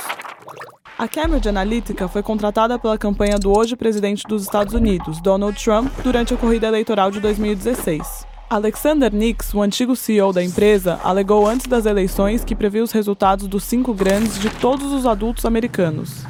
A 0.98 1.08
Cambridge 1.08 1.48
Analytica 1.48 2.08
foi 2.08 2.24
contratada 2.24 2.80
pela 2.80 2.98
campanha 2.98 3.38
do 3.38 3.58
hoje 3.58 3.76
presidente 3.76 4.24
dos 4.28 4.44
Estados 4.44 4.74
Unidos, 4.74 5.22
Donald 5.22 5.62
Trump, 5.62 5.92
durante 6.04 6.34
a 6.34 6.38
corrida 6.38 6.68
eleitoral 6.68 7.12
de 7.12 7.20
2016. 7.20 8.26
Alexander 8.50 9.14
Nix, 9.14 9.54
o 9.54 9.62
antigo 9.62 9.96
CEO 9.96 10.34
da 10.34 10.44
empresa, 10.44 11.00
alegou 11.04 11.48
antes 11.48 11.68
das 11.68 11.86
eleições 11.86 12.44
que 12.44 12.56
previu 12.56 12.84
os 12.84 12.92
resultados 12.92 13.48
dos 13.48 13.64
cinco 13.64 13.94
grandes 13.94 14.40
de 14.40 14.50
todos 14.50 14.92
os 14.92 15.06
adultos 15.06 15.46
americanos. 15.46 16.26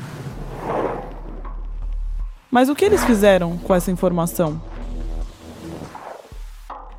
Mas 2.51 2.67
o 2.67 2.75
que 2.75 2.83
eles 2.83 3.03
fizeram 3.03 3.57
com 3.59 3.75
essa 3.75 3.91
informação? 3.91 4.59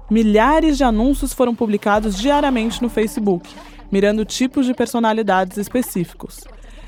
Milhares 0.08 0.76
de 0.76 0.84
anúncios 0.84 1.32
foram 1.32 1.54
publicados 1.54 2.16
diariamente 2.16 2.80
no 2.82 2.88
Facebook, 2.88 3.52
mirando 3.90 4.24
tipos 4.24 4.64
de 4.64 4.74
personalidades 4.74 5.56
específicos. 5.56 6.44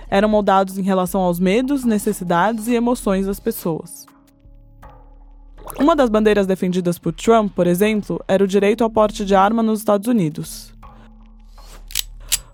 Eram 0.08 0.28
moldados 0.28 0.78
em 0.78 0.82
relação 0.82 1.22
aos 1.22 1.40
medos, 1.40 1.84
necessidades 1.84 2.68
e 2.68 2.74
emoções 2.74 3.26
das 3.26 3.40
pessoas. 3.40 4.06
Uma 5.78 5.96
das 5.96 6.10
bandeiras 6.10 6.46
defendidas 6.46 6.98
por 6.98 7.12
Trump, 7.12 7.52
por 7.54 7.66
exemplo, 7.66 8.22
era 8.28 8.44
o 8.44 8.48
direito 8.48 8.84
ao 8.84 8.90
porte 8.90 9.24
de 9.24 9.34
arma 9.34 9.62
nos 9.62 9.80
Estados 9.80 10.06
Unidos. 10.06 10.72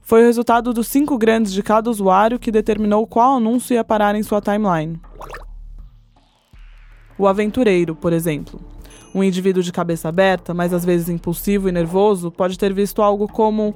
Foi 0.03 0.23
o 0.23 0.27
resultado 0.27 0.73
dos 0.73 0.88
cinco 0.88 1.19
grandes 1.19 1.53
de 1.53 1.62
cada 1.62 1.91
usuário 1.91 2.38
que 2.38 2.50
determinou 2.50 3.07
qual 3.07 3.37
anúncio 3.37 3.75
ia 3.75 3.85
parar 3.85 4.15
em 4.15 4.23
sua 4.23 4.41
timeline. 4.41 4.99
O 7.19 7.27
aventureiro, 7.27 7.95
por 7.95 8.13
exemplo. 8.13 8.61
Um 9.15 9.25
indivíduo 9.25 9.63
de 9.63 9.73
cabeça 9.73 10.09
aberta, 10.09 10.55
mas 10.55 10.73
às 10.73 10.85
vezes 10.85 11.09
impulsivo 11.09 11.69
e 11.69 11.73
nervoso, 11.73 12.31
pode 12.31 12.59
ter 12.59 12.73
visto 12.73 13.03
algo 13.03 13.27
como 13.27 13.75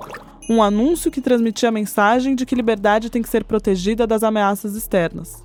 um 0.48 0.62
anúncio 0.62 1.10
que 1.10 1.20
transmitia 1.20 1.68
a 1.68 1.72
mensagem 1.72 2.34
de 2.34 2.46
que 2.46 2.54
liberdade 2.54 3.10
tem 3.10 3.22
que 3.22 3.28
ser 3.28 3.44
protegida 3.44 4.06
das 4.06 4.22
ameaças 4.22 4.76
externas. 4.76 5.44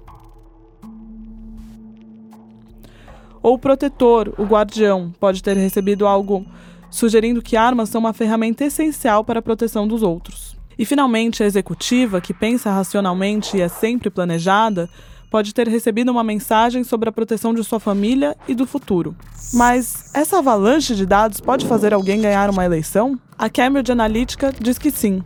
Ou 3.42 3.54
o 3.54 3.60
protetor, 3.60 4.34
o 4.38 4.44
guardião, 4.44 5.14
pode 5.20 5.42
ter 5.42 5.56
recebido 5.56 6.06
algo 6.06 6.46
sugerindo 6.90 7.42
que 7.42 7.56
armas 7.56 7.90
são 7.90 8.00
uma 8.00 8.14
ferramenta 8.14 8.66
essencial 8.66 9.24
para 9.24 9.40
a 9.40 9.42
proteção 9.42 9.88
dos 9.88 10.04
outros. 10.04 10.58
E 10.78 10.86
finalmente, 10.86 11.42
a 11.42 11.46
executiva, 11.46 12.22
que 12.22 12.34
pensa 12.34 12.72
racionalmente 12.72 13.58
e 13.58 13.62
é 13.62 13.68
sempre 13.68 14.10
planejada, 14.10 14.90
pode 15.30 15.54
ter 15.54 15.68
recebido 15.68 16.12
uma 16.12 16.24
mensagem 16.24 16.84
sobre 16.84 17.10
a 17.10 17.12
proteção 17.12 17.54
de 17.54 17.64
sua 17.64 17.80
família 17.80 18.36
e 18.48 18.56
do 18.56 18.66
futuro. 18.66 19.16
Mas 19.54 20.10
essa 20.14 20.40
avalanche 20.40 20.96
de 20.96 21.06
dados 21.06 21.40
pode 21.40 21.66
fazer 21.66 21.94
alguém 21.94 22.22
ganhar 22.22 22.50
uma 22.50 22.66
eleição? 22.66 23.20
A 23.38 23.50
Cambridge 23.50 23.92
Analytica 23.92 24.54
diz 24.60 24.78
que 24.78 24.92
sim. 24.92 25.24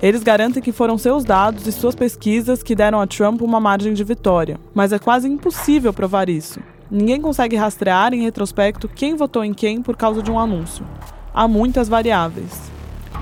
Eles 0.00 0.22
garantem 0.22 0.62
que 0.62 0.72
foram 0.72 0.98
seus 0.98 1.24
dados 1.24 1.66
e 1.66 1.72
suas 1.72 1.94
pesquisas 1.94 2.62
que 2.62 2.74
deram 2.74 3.00
a 3.00 3.06
Trump 3.06 3.40
uma 3.40 3.58
margem 3.58 3.94
de 3.94 4.04
vitória, 4.04 4.60
mas 4.74 4.92
é 4.92 4.98
quase 4.98 5.26
impossível 5.28 5.92
provar 5.92 6.28
isso. 6.28 6.60
Ninguém 6.90 7.20
consegue 7.20 7.56
rastrear 7.56 8.12
em 8.12 8.22
retrospecto 8.22 8.88
quem 8.88 9.16
votou 9.16 9.42
em 9.42 9.54
quem 9.54 9.82
por 9.82 9.96
causa 9.96 10.22
de 10.22 10.30
um 10.30 10.38
anúncio. 10.38 10.86
Há 11.32 11.48
muitas 11.48 11.88
variáveis. 11.88 12.75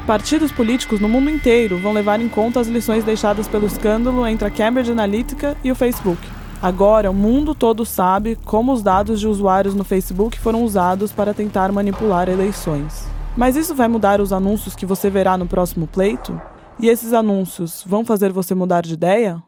Partidos 0.06 0.52
políticos 0.52 1.00
no 1.00 1.08
mundo 1.08 1.30
inteiro 1.30 1.78
vão 1.78 1.94
levar 1.94 2.20
em 2.20 2.28
conta 2.28 2.60
as 2.60 2.68
lições 2.68 3.04
deixadas 3.04 3.48
pelo 3.48 3.66
escândalo 3.66 4.26
entre 4.26 4.46
a 4.46 4.50
Cambridge 4.50 4.92
Analytica 4.92 5.56
e 5.64 5.72
o 5.72 5.74
Facebook. 5.74 6.20
Agora, 6.60 7.10
o 7.10 7.14
mundo 7.14 7.54
todo 7.54 7.86
sabe 7.86 8.36
como 8.44 8.70
os 8.70 8.82
dados 8.82 9.18
de 9.18 9.26
usuários 9.26 9.74
no 9.74 9.82
Facebook 9.82 10.38
foram 10.38 10.62
usados 10.62 11.10
para 11.10 11.32
tentar 11.32 11.72
manipular 11.72 12.28
eleições. 12.28 13.08
Mas 13.34 13.56
isso 13.56 13.74
vai 13.74 13.88
mudar 13.88 14.20
os 14.20 14.30
anúncios 14.30 14.76
que 14.76 14.84
você 14.84 15.08
verá 15.08 15.38
no 15.38 15.46
próximo 15.46 15.86
pleito? 15.86 16.38
E 16.78 16.90
esses 16.90 17.14
anúncios 17.14 17.82
vão 17.86 18.04
fazer 18.04 18.30
você 18.30 18.54
mudar 18.54 18.82
de 18.82 18.92
ideia? 18.92 19.42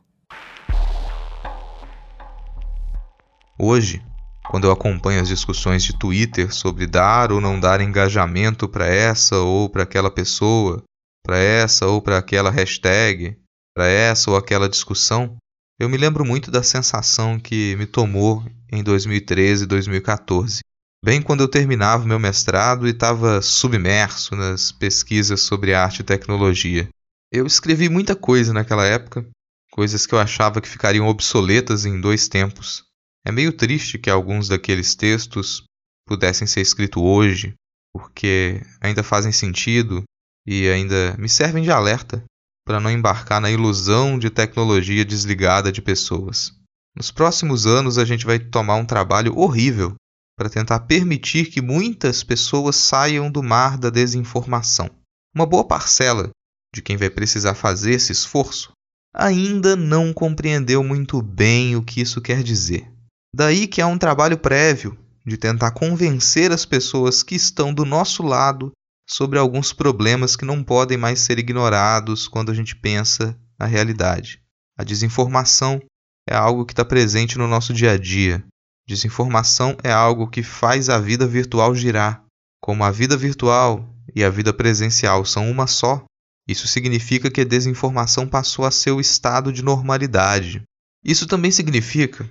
Hoje, 3.58 4.02
quando 4.48 4.64
eu 4.64 4.72
acompanho 4.72 5.20
as 5.20 5.28
discussões 5.28 5.82
de 5.82 5.98
Twitter 5.98 6.54
sobre 6.54 6.86
dar 6.86 7.32
ou 7.32 7.40
não 7.40 7.58
dar 7.58 7.80
engajamento 7.80 8.68
para 8.68 8.86
essa 8.86 9.38
ou 9.38 9.68
para 9.68 9.82
aquela 9.82 10.10
pessoa, 10.10 10.82
para 11.24 11.38
essa 11.38 11.86
ou 11.86 12.00
para 12.00 12.18
aquela 12.18 12.50
hashtag, 12.50 13.36
para 13.74 13.86
essa 13.86 14.30
ou 14.30 14.36
aquela 14.36 14.68
discussão, 14.68 15.36
eu 15.78 15.88
me 15.88 15.98
lembro 15.98 16.24
muito 16.24 16.50
da 16.50 16.62
sensação 16.62 17.38
que 17.38 17.76
me 17.76 17.84
tomou 17.84 18.42
em 18.72 18.82
2013 18.82 19.64
e 19.64 19.66
2014, 19.66 20.60
bem 21.04 21.20
quando 21.20 21.42
eu 21.42 21.48
terminava 21.48 22.06
meu 22.06 22.18
mestrado 22.18 22.86
e 22.86 22.90
estava 22.90 23.42
submerso 23.42 24.34
nas 24.34 24.72
pesquisas 24.72 25.42
sobre 25.42 25.74
arte 25.74 26.00
e 26.00 26.04
tecnologia. 26.04 26.88
Eu 27.30 27.44
escrevi 27.44 27.88
muita 27.88 28.16
coisa 28.16 28.52
naquela 28.52 28.86
época, 28.86 29.28
coisas 29.70 30.06
que 30.06 30.14
eu 30.14 30.18
achava 30.18 30.60
que 30.60 30.68
ficariam 30.68 31.06
obsoletas 31.06 31.84
em 31.84 32.00
dois 32.00 32.28
tempos. 32.28 32.84
É 33.26 33.32
meio 33.32 33.52
triste 33.52 33.98
que 33.98 34.08
alguns 34.08 34.46
daqueles 34.46 34.94
textos 34.94 35.64
pudessem 36.06 36.46
ser 36.46 36.60
escritos 36.60 37.02
hoje, 37.02 37.54
porque 37.92 38.62
ainda 38.80 39.02
fazem 39.02 39.32
sentido 39.32 40.04
e 40.46 40.68
ainda 40.68 41.16
me 41.18 41.28
servem 41.28 41.64
de 41.64 41.72
alerta 41.72 42.22
para 42.64 42.78
não 42.78 42.88
embarcar 42.88 43.40
na 43.40 43.50
ilusão 43.50 44.16
de 44.16 44.30
tecnologia 44.30 45.04
desligada 45.04 45.72
de 45.72 45.82
pessoas. 45.82 46.52
Nos 46.96 47.10
próximos 47.10 47.66
anos, 47.66 47.98
a 47.98 48.04
gente 48.04 48.24
vai 48.24 48.38
tomar 48.38 48.76
um 48.76 48.86
trabalho 48.86 49.36
horrível 49.36 49.96
para 50.38 50.48
tentar 50.48 50.78
permitir 50.80 51.46
que 51.46 51.60
muitas 51.60 52.22
pessoas 52.22 52.76
saiam 52.76 53.28
do 53.28 53.42
mar 53.42 53.76
da 53.76 53.90
desinformação. 53.90 54.88
Uma 55.34 55.46
boa 55.46 55.66
parcela 55.66 56.30
de 56.72 56.80
quem 56.80 56.96
vai 56.96 57.10
precisar 57.10 57.54
fazer 57.54 57.94
esse 57.94 58.12
esforço 58.12 58.70
ainda 59.12 59.74
não 59.74 60.12
compreendeu 60.12 60.84
muito 60.84 61.20
bem 61.20 61.74
o 61.74 61.82
que 61.82 62.00
isso 62.00 62.20
quer 62.20 62.44
dizer. 62.44 62.94
Daí 63.38 63.66
que 63.66 63.82
há 63.82 63.86
um 63.86 63.98
trabalho 63.98 64.38
prévio 64.38 64.96
de 65.22 65.36
tentar 65.36 65.72
convencer 65.72 66.50
as 66.52 66.64
pessoas 66.64 67.22
que 67.22 67.34
estão 67.34 67.74
do 67.74 67.84
nosso 67.84 68.22
lado 68.22 68.72
sobre 69.06 69.38
alguns 69.38 69.74
problemas 69.74 70.36
que 70.36 70.46
não 70.46 70.64
podem 70.64 70.96
mais 70.96 71.20
ser 71.20 71.38
ignorados 71.38 72.28
quando 72.28 72.50
a 72.50 72.54
gente 72.54 72.74
pensa 72.74 73.38
na 73.58 73.66
realidade. 73.66 74.40
A 74.74 74.82
desinformação 74.82 75.82
é 76.26 76.34
algo 76.34 76.64
que 76.64 76.72
está 76.72 76.82
presente 76.82 77.36
no 77.36 77.46
nosso 77.46 77.74
dia 77.74 77.90
a 77.90 77.98
dia. 77.98 78.42
Desinformação 78.88 79.76
é 79.84 79.92
algo 79.92 80.30
que 80.30 80.42
faz 80.42 80.88
a 80.88 80.98
vida 80.98 81.26
virtual 81.26 81.74
girar. 81.74 82.24
Como 82.58 82.84
a 82.84 82.90
vida 82.90 83.18
virtual 83.18 83.86
e 84.14 84.24
a 84.24 84.30
vida 84.30 84.50
presencial 84.54 85.26
são 85.26 85.50
uma 85.50 85.66
só, 85.66 86.02
isso 86.48 86.66
significa 86.66 87.30
que 87.30 87.42
a 87.42 87.44
desinformação 87.44 88.26
passou 88.26 88.64
a 88.64 88.70
ser 88.70 88.92
o 88.92 89.00
estado 89.00 89.52
de 89.52 89.62
normalidade. 89.62 90.62
Isso 91.04 91.26
também 91.26 91.50
significa 91.50 92.26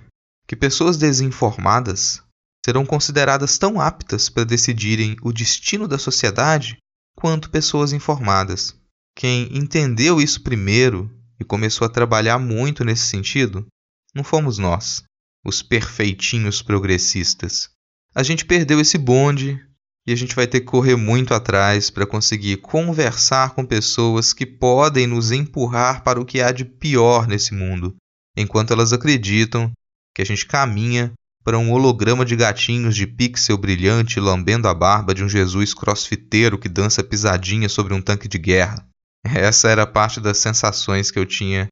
que 0.46 0.56
pessoas 0.56 0.96
desinformadas 0.96 2.22
serão 2.64 2.84
consideradas 2.84 3.58
tão 3.58 3.80
aptas 3.80 4.28
para 4.28 4.44
decidirem 4.44 5.16
o 5.22 5.32
destino 5.32 5.86
da 5.86 5.98
sociedade 5.98 6.76
quanto 7.16 7.50
pessoas 7.50 7.92
informadas. 7.92 8.74
Quem 9.16 9.56
entendeu 9.56 10.20
isso 10.20 10.42
primeiro 10.42 11.10
e 11.40 11.44
começou 11.44 11.86
a 11.86 11.90
trabalhar 11.90 12.38
muito 12.38 12.84
nesse 12.84 13.04
sentido 13.04 13.66
não 14.16 14.24
fomos 14.24 14.56
nós, 14.56 15.04
os 15.44 15.60
perfeitinhos 15.62 16.62
progressistas. 16.62 17.68
A 18.14 18.22
gente 18.22 18.46
perdeu 18.46 18.80
esse 18.80 18.96
bonde 18.96 19.62
e 20.06 20.12
a 20.12 20.16
gente 20.16 20.34
vai 20.34 20.46
ter 20.46 20.60
que 20.60 20.66
correr 20.66 20.96
muito 20.96 21.34
atrás 21.34 21.90
para 21.90 22.06
conseguir 22.06 22.56
conversar 22.56 23.54
com 23.54 23.66
pessoas 23.66 24.32
que 24.32 24.46
podem 24.46 25.06
nos 25.06 25.32
empurrar 25.32 26.02
para 26.02 26.18
o 26.18 26.24
que 26.24 26.40
há 26.40 26.50
de 26.50 26.64
pior 26.64 27.26
nesse 27.26 27.52
mundo, 27.52 27.94
enquanto 28.34 28.72
elas 28.72 28.90
acreditam 28.94 29.70
que 30.16 30.22
a 30.22 30.24
gente 30.24 30.46
caminha 30.46 31.12
para 31.44 31.58
um 31.58 31.70
holograma 31.70 32.24
de 32.24 32.34
gatinhos 32.34 32.96
de 32.96 33.06
pixel 33.06 33.58
brilhante 33.58 34.18
lambendo 34.18 34.66
a 34.66 34.72
barba 34.72 35.12
de 35.12 35.22
um 35.22 35.28
Jesus 35.28 35.74
crossfiteiro 35.74 36.56
que 36.56 36.70
dança 36.70 37.04
pisadinha 37.04 37.68
sobre 37.68 37.92
um 37.92 38.00
tanque 38.00 38.26
de 38.26 38.38
guerra. 38.38 38.82
Essa 39.22 39.68
era 39.68 39.86
parte 39.86 40.18
das 40.18 40.38
sensações 40.38 41.10
que 41.10 41.18
eu 41.18 41.26
tinha 41.26 41.68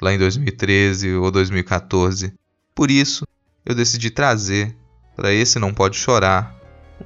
lá 0.00 0.14
em 0.14 0.18
2013 0.18 1.14
ou 1.14 1.28
2014. 1.28 2.32
Por 2.72 2.88
isso, 2.88 3.26
eu 3.66 3.74
decidi 3.74 4.12
trazer 4.12 4.76
para 5.16 5.32
esse 5.32 5.58
Não 5.58 5.74
Pode 5.74 5.96
Chorar 5.96 6.54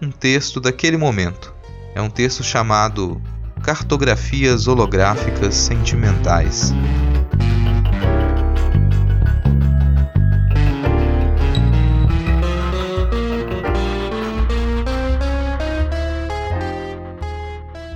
um 0.02 0.10
texto 0.10 0.60
daquele 0.60 0.98
momento. 0.98 1.54
É 1.94 2.02
um 2.02 2.10
texto 2.10 2.44
chamado 2.44 3.18
Cartografias 3.62 4.66
Holográficas 4.68 5.54
Sentimentais. 5.54 6.70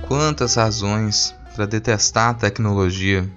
Quantas 0.07 0.55
razões 0.55 1.35
para 1.53 1.65
detestar 1.65 2.29
a 2.29 2.33
tecnologia, 2.33 3.29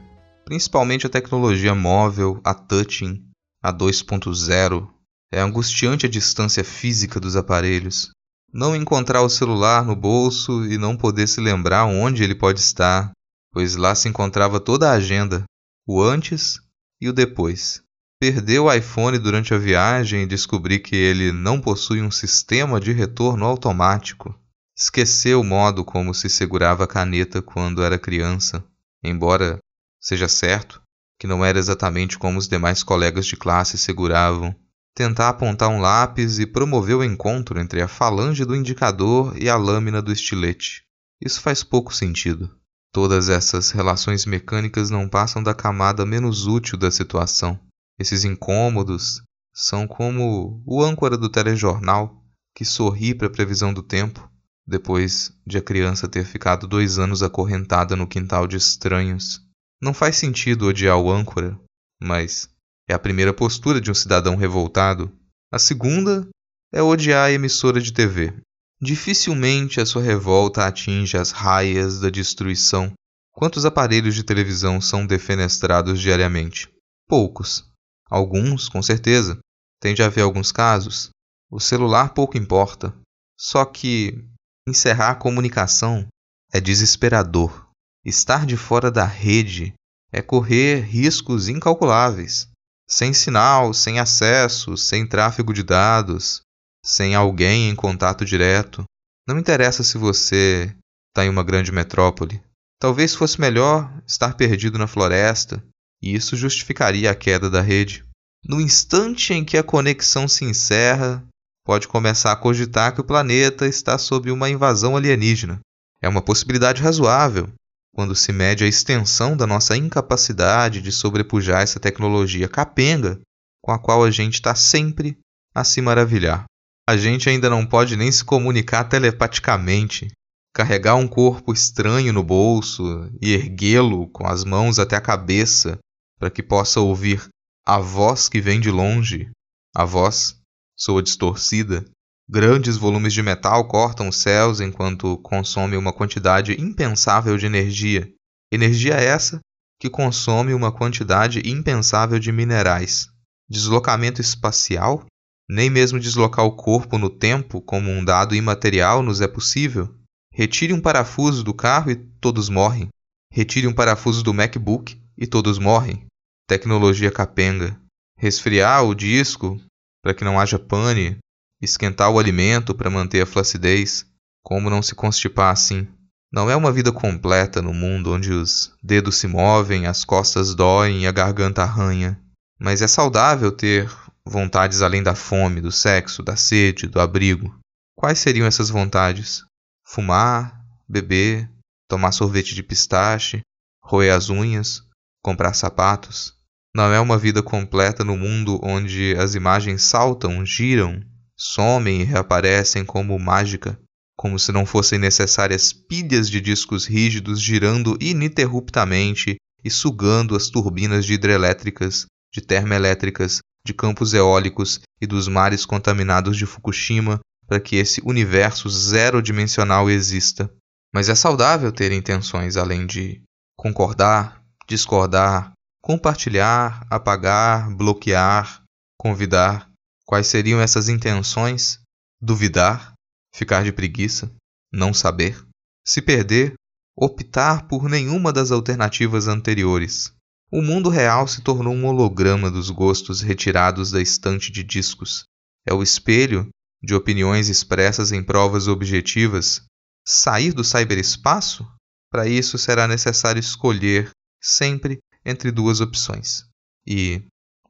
principalmente 0.44 1.04
a 1.04 1.10
tecnologia 1.10 1.74
móvel, 1.74 2.40
a 2.44 2.54
touching, 2.54 3.20
a 3.60 3.72
2.0. 3.72 4.88
É 5.32 5.40
angustiante 5.40 6.06
a 6.06 6.08
distância 6.08 6.62
física 6.62 7.18
dos 7.18 7.34
aparelhos. 7.34 8.10
Não 8.52 8.76
encontrar 8.76 9.22
o 9.22 9.28
celular 9.28 9.84
no 9.84 9.96
bolso 9.96 10.64
e 10.64 10.78
não 10.78 10.96
poder 10.96 11.26
se 11.26 11.40
lembrar 11.40 11.86
onde 11.86 12.22
ele 12.22 12.36
pode 12.36 12.60
estar, 12.60 13.10
pois 13.52 13.74
lá 13.74 13.92
se 13.96 14.08
encontrava 14.08 14.60
toda 14.60 14.90
a 14.90 14.94
agenda, 14.94 15.42
o 15.84 16.00
antes 16.00 16.60
e 17.00 17.08
o 17.08 17.12
depois. 17.12 17.82
Perder 18.20 18.60
o 18.60 18.72
iPhone 18.72 19.18
durante 19.18 19.52
a 19.52 19.58
viagem 19.58 20.22
e 20.22 20.26
descobrir 20.26 20.78
que 20.78 20.94
ele 20.94 21.32
não 21.32 21.60
possui 21.60 22.00
um 22.00 22.12
sistema 22.12 22.78
de 22.78 22.92
retorno 22.92 23.44
automático. 23.44 24.39
Esqueceu 24.80 25.42
o 25.42 25.44
modo 25.44 25.84
como 25.84 26.14
se 26.14 26.30
segurava 26.30 26.84
a 26.84 26.86
caneta 26.86 27.42
quando 27.42 27.82
era 27.82 27.98
criança, 27.98 28.64
embora 29.04 29.58
seja 30.00 30.26
certo 30.26 30.80
que 31.18 31.26
não 31.26 31.44
era 31.44 31.58
exatamente 31.58 32.18
como 32.18 32.38
os 32.38 32.48
demais 32.48 32.82
colegas 32.82 33.26
de 33.26 33.36
classe 33.36 33.76
seguravam. 33.76 34.56
Tentar 34.94 35.28
apontar 35.28 35.68
um 35.68 35.82
lápis 35.82 36.38
e 36.38 36.46
promover 36.46 36.96
o 36.96 37.04
encontro 37.04 37.60
entre 37.60 37.82
a 37.82 37.88
falange 37.88 38.42
do 38.46 38.56
indicador 38.56 39.36
e 39.36 39.50
a 39.50 39.56
lâmina 39.58 40.00
do 40.00 40.10
estilete. 40.10 40.82
Isso 41.20 41.42
faz 41.42 41.62
pouco 41.62 41.94
sentido. 41.94 42.50
Todas 42.90 43.28
essas 43.28 43.72
relações 43.72 44.24
mecânicas 44.24 44.88
não 44.88 45.06
passam 45.06 45.42
da 45.42 45.52
camada 45.52 46.06
menos 46.06 46.46
útil 46.46 46.78
da 46.78 46.90
situação. 46.90 47.60
Esses 47.98 48.24
incômodos 48.24 49.22
são 49.52 49.86
como 49.86 50.62
o 50.64 50.82
âncora 50.82 51.18
do 51.18 51.28
telejornal 51.28 52.24
que 52.54 52.64
sorri 52.64 53.14
para 53.14 53.26
a 53.26 53.30
previsão 53.30 53.74
do 53.74 53.82
tempo 53.82 54.30
depois 54.66 55.32
de 55.46 55.58
a 55.58 55.62
criança 55.62 56.08
ter 56.08 56.24
ficado 56.24 56.66
dois 56.66 56.98
anos 56.98 57.22
acorrentada 57.22 57.96
no 57.96 58.06
quintal 58.06 58.46
de 58.46 58.56
estranhos. 58.56 59.40
Não 59.80 59.94
faz 59.94 60.16
sentido 60.16 60.66
odiar 60.66 60.98
o 60.98 61.10
âncora, 61.10 61.58
mas 62.00 62.48
é 62.88 62.94
a 62.94 62.98
primeira 62.98 63.32
postura 63.32 63.80
de 63.80 63.90
um 63.90 63.94
cidadão 63.94 64.36
revoltado. 64.36 65.12
A 65.52 65.58
segunda 65.58 66.28
é 66.72 66.82
odiar 66.82 67.26
a 67.26 67.32
emissora 67.32 67.80
de 67.80 67.92
TV. 67.92 68.34
Dificilmente 68.80 69.80
a 69.80 69.86
sua 69.86 70.02
revolta 70.02 70.66
atinge 70.66 71.16
as 71.16 71.30
raias 71.30 72.00
da 72.00 72.08
destruição. 72.08 72.92
Quantos 73.32 73.64
aparelhos 73.64 74.14
de 74.14 74.22
televisão 74.22 74.80
são 74.80 75.06
defenestrados 75.06 76.00
diariamente? 76.00 76.68
Poucos. 77.08 77.64
Alguns, 78.08 78.68
com 78.68 78.82
certeza. 78.82 79.38
Tem 79.80 79.94
de 79.94 80.02
haver 80.02 80.22
alguns 80.22 80.50
casos. 80.50 81.10
O 81.50 81.60
celular 81.60 82.14
pouco 82.14 82.38
importa. 82.38 82.94
Só 83.38 83.64
que 83.64 84.24
encerrar 84.70 85.10
a 85.10 85.14
comunicação 85.14 86.06
é 86.52 86.60
desesperador. 86.60 87.68
Estar 88.04 88.46
de 88.46 88.56
fora 88.56 88.90
da 88.90 89.04
rede 89.04 89.74
é 90.12 90.22
correr 90.22 90.80
riscos 90.80 91.48
incalculáveis. 91.48 92.48
Sem 92.88 93.12
sinal, 93.12 93.72
sem 93.74 94.00
acesso, 94.00 94.76
sem 94.76 95.06
tráfego 95.06 95.52
de 95.52 95.62
dados, 95.62 96.42
sem 96.84 97.14
alguém 97.14 97.68
em 97.68 97.76
contato 97.76 98.24
direto. 98.24 98.84
Não 99.28 99.38
interessa 99.38 99.84
se 99.84 99.98
você 99.98 100.74
está 101.08 101.24
em 101.24 101.28
uma 101.28 101.44
grande 101.44 101.70
metrópole. 101.70 102.42
Talvez 102.80 103.14
fosse 103.14 103.40
melhor 103.40 103.92
estar 104.06 104.34
perdido 104.34 104.78
na 104.78 104.86
floresta, 104.86 105.62
e 106.02 106.14
isso 106.14 106.36
justificaria 106.36 107.10
a 107.10 107.14
queda 107.14 107.50
da 107.50 107.60
rede. 107.60 108.04
No 108.44 108.60
instante 108.60 109.34
em 109.34 109.44
que 109.44 109.58
a 109.58 109.62
conexão 109.62 110.26
se 110.26 110.44
encerra, 110.44 111.22
pode 111.64 111.88
começar 111.88 112.32
a 112.32 112.36
cogitar 112.36 112.94
que 112.94 113.00
o 113.00 113.04
planeta 113.04 113.66
está 113.66 113.98
sob 113.98 114.30
uma 114.30 114.48
invasão 114.48 114.96
alienígena. 114.96 115.60
É 116.02 116.08
uma 116.08 116.22
possibilidade 116.22 116.82
razoável 116.82 117.48
quando 117.94 118.14
se 118.14 118.32
mede 118.32 118.64
a 118.64 118.68
extensão 118.68 119.36
da 119.36 119.46
nossa 119.46 119.76
incapacidade 119.76 120.80
de 120.80 120.92
sobrepujar 120.92 121.62
essa 121.62 121.80
tecnologia 121.80 122.48
capenga 122.48 123.20
com 123.62 123.72
a 123.72 123.78
qual 123.78 124.04
a 124.04 124.10
gente 124.10 124.34
está 124.34 124.54
sempre 124.54 125.18
a 125.54 125.64
se 125.64 125.82
maravilhar. 125.82 126.44
A 126.88 126.96
gente 126.96 127.28
ainda 127.28 127.50
não 127.50 127.66
pode 127.66 127.96
nem 127.96 128.10
se 128.10 128.24
comunicar 128.24 128.84
telepaticamente, 128.84 130.08
carregar 130.54 130.96
um 130.96 131.06
corpo 131.06 131.52
estranho 131.52 132.12
no 132.12 132.24
bolso 132.24 133.10
e 133.20 133.32
erguê-lo 133.32 134.08
com 134.08 134.26
as 134.26 134.44
mãos 134.44 134.78
até 134.78 134.96
a 134.96 135.00
cabeça 135.00 135.78
para 136.18 136.30
que 136.30 136.42
possa 136.42 136.80
ouvir 136.80 137.28
a 137.66 137.78
voz 137.78 138.28
que 138.28 138.40
vem 138.40 138.60
de 138.60 138.70
longe. 138.70 139.30
A 139.76 139.84
voz 139.84 140.39
soa 140.80 141.02
distorcida. 141.02 141.84
Grandes 142.28 142.76
volumes 142.76 143.12
de 143.12 143.22
metal 143.22 143.66
cortam 143.66 144.08
os 144.08 144.16
céus 144.16 144.60
enquanto 144.60 145.18
consome 145.18 145.76
uma 145.76 145.92
quantidade 145.92 146.52
impensável 146.60 147.36
de 147.36 147.44
energia. 147.44 148.10
Energia 148.52 148.94
essa 148.94 149.40
que 149.80 149.90
consome 149.90 150.54
uma 150.54 150.72
quantidade 150.72 151.42
impensável 151.44 152.18
de 152.18 152.30
minerais. 152.32 153.08
Deslocamento 153.48 154.20
espacial? 154.20 155.04
Nem 155.50 155.68
mesmo 155.68 155.98
deslocar 155.98 156.44
o 156.44 156.54
corpo 156.54 156.96
no 156.96 157.10
tempo 157.10 157.60
como 157.60 157.90
um 157.90 158.04
dado 158.04 158.34
imaterial 158.34 159.02
nos 159.02 159.20
é 159.20 159.26
possível. 159.26 159.92
Retire 160.32 160.72
um 160.72 160.80
parafuso 160.80 161.42
do 161.42 161.52
carro 161.52 161.90
e 161.90 161.96
todos 161.96 162.48
morrem. 162.48 162.88
Retire 163.32 163.66
um 163.66 163.72
parafuso 163.72 164.22
do 164.22 164.32
MacBook 164.32 164.96
e 165.18 165.26
todos 165.26 165.58
morrem. 165.58 166.06
Tecnologia 166.46 167.10
capenga. 167.10 167.76
Resfriar 168.16 168.84
o 168.84 168.94
disco 168.94 169.60
para 170.02 170.14
que 170.14 170.24
não 170.24 170.38
haja 170.38 170.58
pane. 170.58 171.18
Esquentar 171.60 172.10
o 172.10 172.18
alimento 172.18 172.74
para 172.74 172.90
manter 172.90 173.22
a 173.22 173.26
flacidez. 173.26 174.06
Como 174.42 174.70
não 174.70 174.82
se 174.82 174.94
constipar 174.94 175.52
assim? 175.52 175.86
Não 176.32 176.48
é 176.48 176.56
uma 176.56 176.72
vida 176.72 176.92
completa 176.92 177.60
no 177.60 177.74
mundo 177.74 178.12
onde 178.12 178.32
os 178.32 178.72
dedos 178.82 179.16
se 179.16 179.26
movem, 179.26 179.86
as 179.86 180.04
costas 180.04 180.54
doem 180.54 181.02
e 181.02 181.06
a 181.06 181.12
garganta 181.12 181.62
arranha. 181.62 182.18
Mas 182.58 182.80
é 182.82 182.86
saudável 182.86 183.52
ter 183.52 183.90
vontades 184.24 184.80
além 184.80 185.02
da 185.02 185.14
fome, 185.14 185.60
do 185.60 185.72
sexo, 185.72 186.22
da 186.22 186.36
sede, 186.36 186.86
do 186.86 187.00
abrigo. 187.00 187.54
Quais 187.96 188.18
seriam 188.18 188.46
essas 188.46 188.70
vontades? 188.70 189.44
fumar, 189.90 190.64
beber, 190.88 191.50
tomar 191.88 192.12
sorvete 192.12 192.54
de 192.54 192.62
pistache, 192.62 193.40
roer 193.82 194.14
as 194.14 194.30
unhas, 194.30 194.84
comprar 195.20 195.52
sapatos. 195.52 196.38
Não 196.74 196.92
é 196.92 197.00
uma 197.00 197.18
vida 197.18 197.42
completa 197.42 198.04
no 198.04 198.16
mundo 198.16 198.60
onde 198.62 199.14
as 199.18 199.34
imagens 199.34 199.82
saltam, 199.82 200.46
giram, 200.46 201.02
somem 201.36 202.02
e 202.02 202.04
reaparecem 202.04 202.84
como 202.84 203.18
mágica, 203.18 203.78
como 204.16 204.38
se 204.38 204.52
não 204.52 204.64
fossem 204.64 204.98
necessárias 204.98 205.72
pilhas 205.72 206.30
de 206.30 206.40
discos 206.40 206.86
rígidos 206.86 207.40
girando 207.40 207.96
ininterruptamente 208.00 209.36
e 209.64 209.70
sugando 209.70 210.36
as 210.36 210.48
turbinas 210.48 211.04
de 211.04 211.14
hidrelétricas, 211.14 212.06
de 212.32 212.40
termoelétricas, 212.40 213.40
de 213.64 213.74
campos 213.74 214.14
eólicos 214.14 214.80
e 215.00 215.06
dos 215.06 215.26
mares 215.26 215.66
contaminados 215.66 216.36
de 216.36 216.46
Fukushima 216.46 217.20
para 217.46 217.58
que 217.58 217.76
esse 217.76 218.00
universo 218.04 218.68
zero-dimensional 218.68 219.90
exista. 219.90 220.48
Mas 220.94 221.08
é 221.08 221.14
saudável 221.14 221.72
ter 221.72 221.90
intenções 221.90 222.56
além 222.56 222.86
de 222.86 223.22
concordar, 223.56 224.40
discordar, 224.68 225.52
compartilhar, 225.80 226.86
apagar, 226.90 227.74
bloquear, 227.74 228.62
convidar. 228.98 229.68
Quais 230.04 230.26
seriam 230.26 230.60
essas 230.60 230.88
intenções? 230.88 231.80
Duvidar, 232.20 232.92
ficar 233.34 233.64
de 233.64 233.72
preguiça, 233.72 234.30
não 234.72 234.92
saber, 234.92 235.42
se 235.86 236.02
perder, 236.02 236.54
optar 236.96 237.66
por 237.66 237.88
nenhuma 237.88 238.32
das 238.32 238.50
alternativas 238.50 239.26
anteriores. 239.28 240.12
O 240.52 240.60
mundo 240.60 240.88
real 240.88 241.28
se 241.28 241.42
tornou 241.42 241.72
um 241.72 241.86
holograma 241.86 242.50
dos 242.50 242.70
gostos 242.70 243.20
retirados 243.20 243.92
da 243.92 244.02
estante 244.02 244.50
de 244.50 244.64
discos. 244.64 245.22
É 245.66 245.72
o 245.72 245.82
espelho 245.82 246.48
de 246.82 246.94
opiniões 246.94 247.48
expressas 247.48 248.10
em 248.10 248.22
provas 248.22 248.66
objetivas, 248.66 249.62
sair 250.06 250.52
do 250.52 250.64
cyberespaço? 250.64 251.66
Para 252.10 252.26
isso 252.26 252.58
será 252.58 252.88
necessário 252.88 253.38
escolher 253.38 254.10
sempre 254.42 254.98
entre 255.30 255.50
duas 255.50 255.80
opções. 255.80 256.44
E 256.86 257.22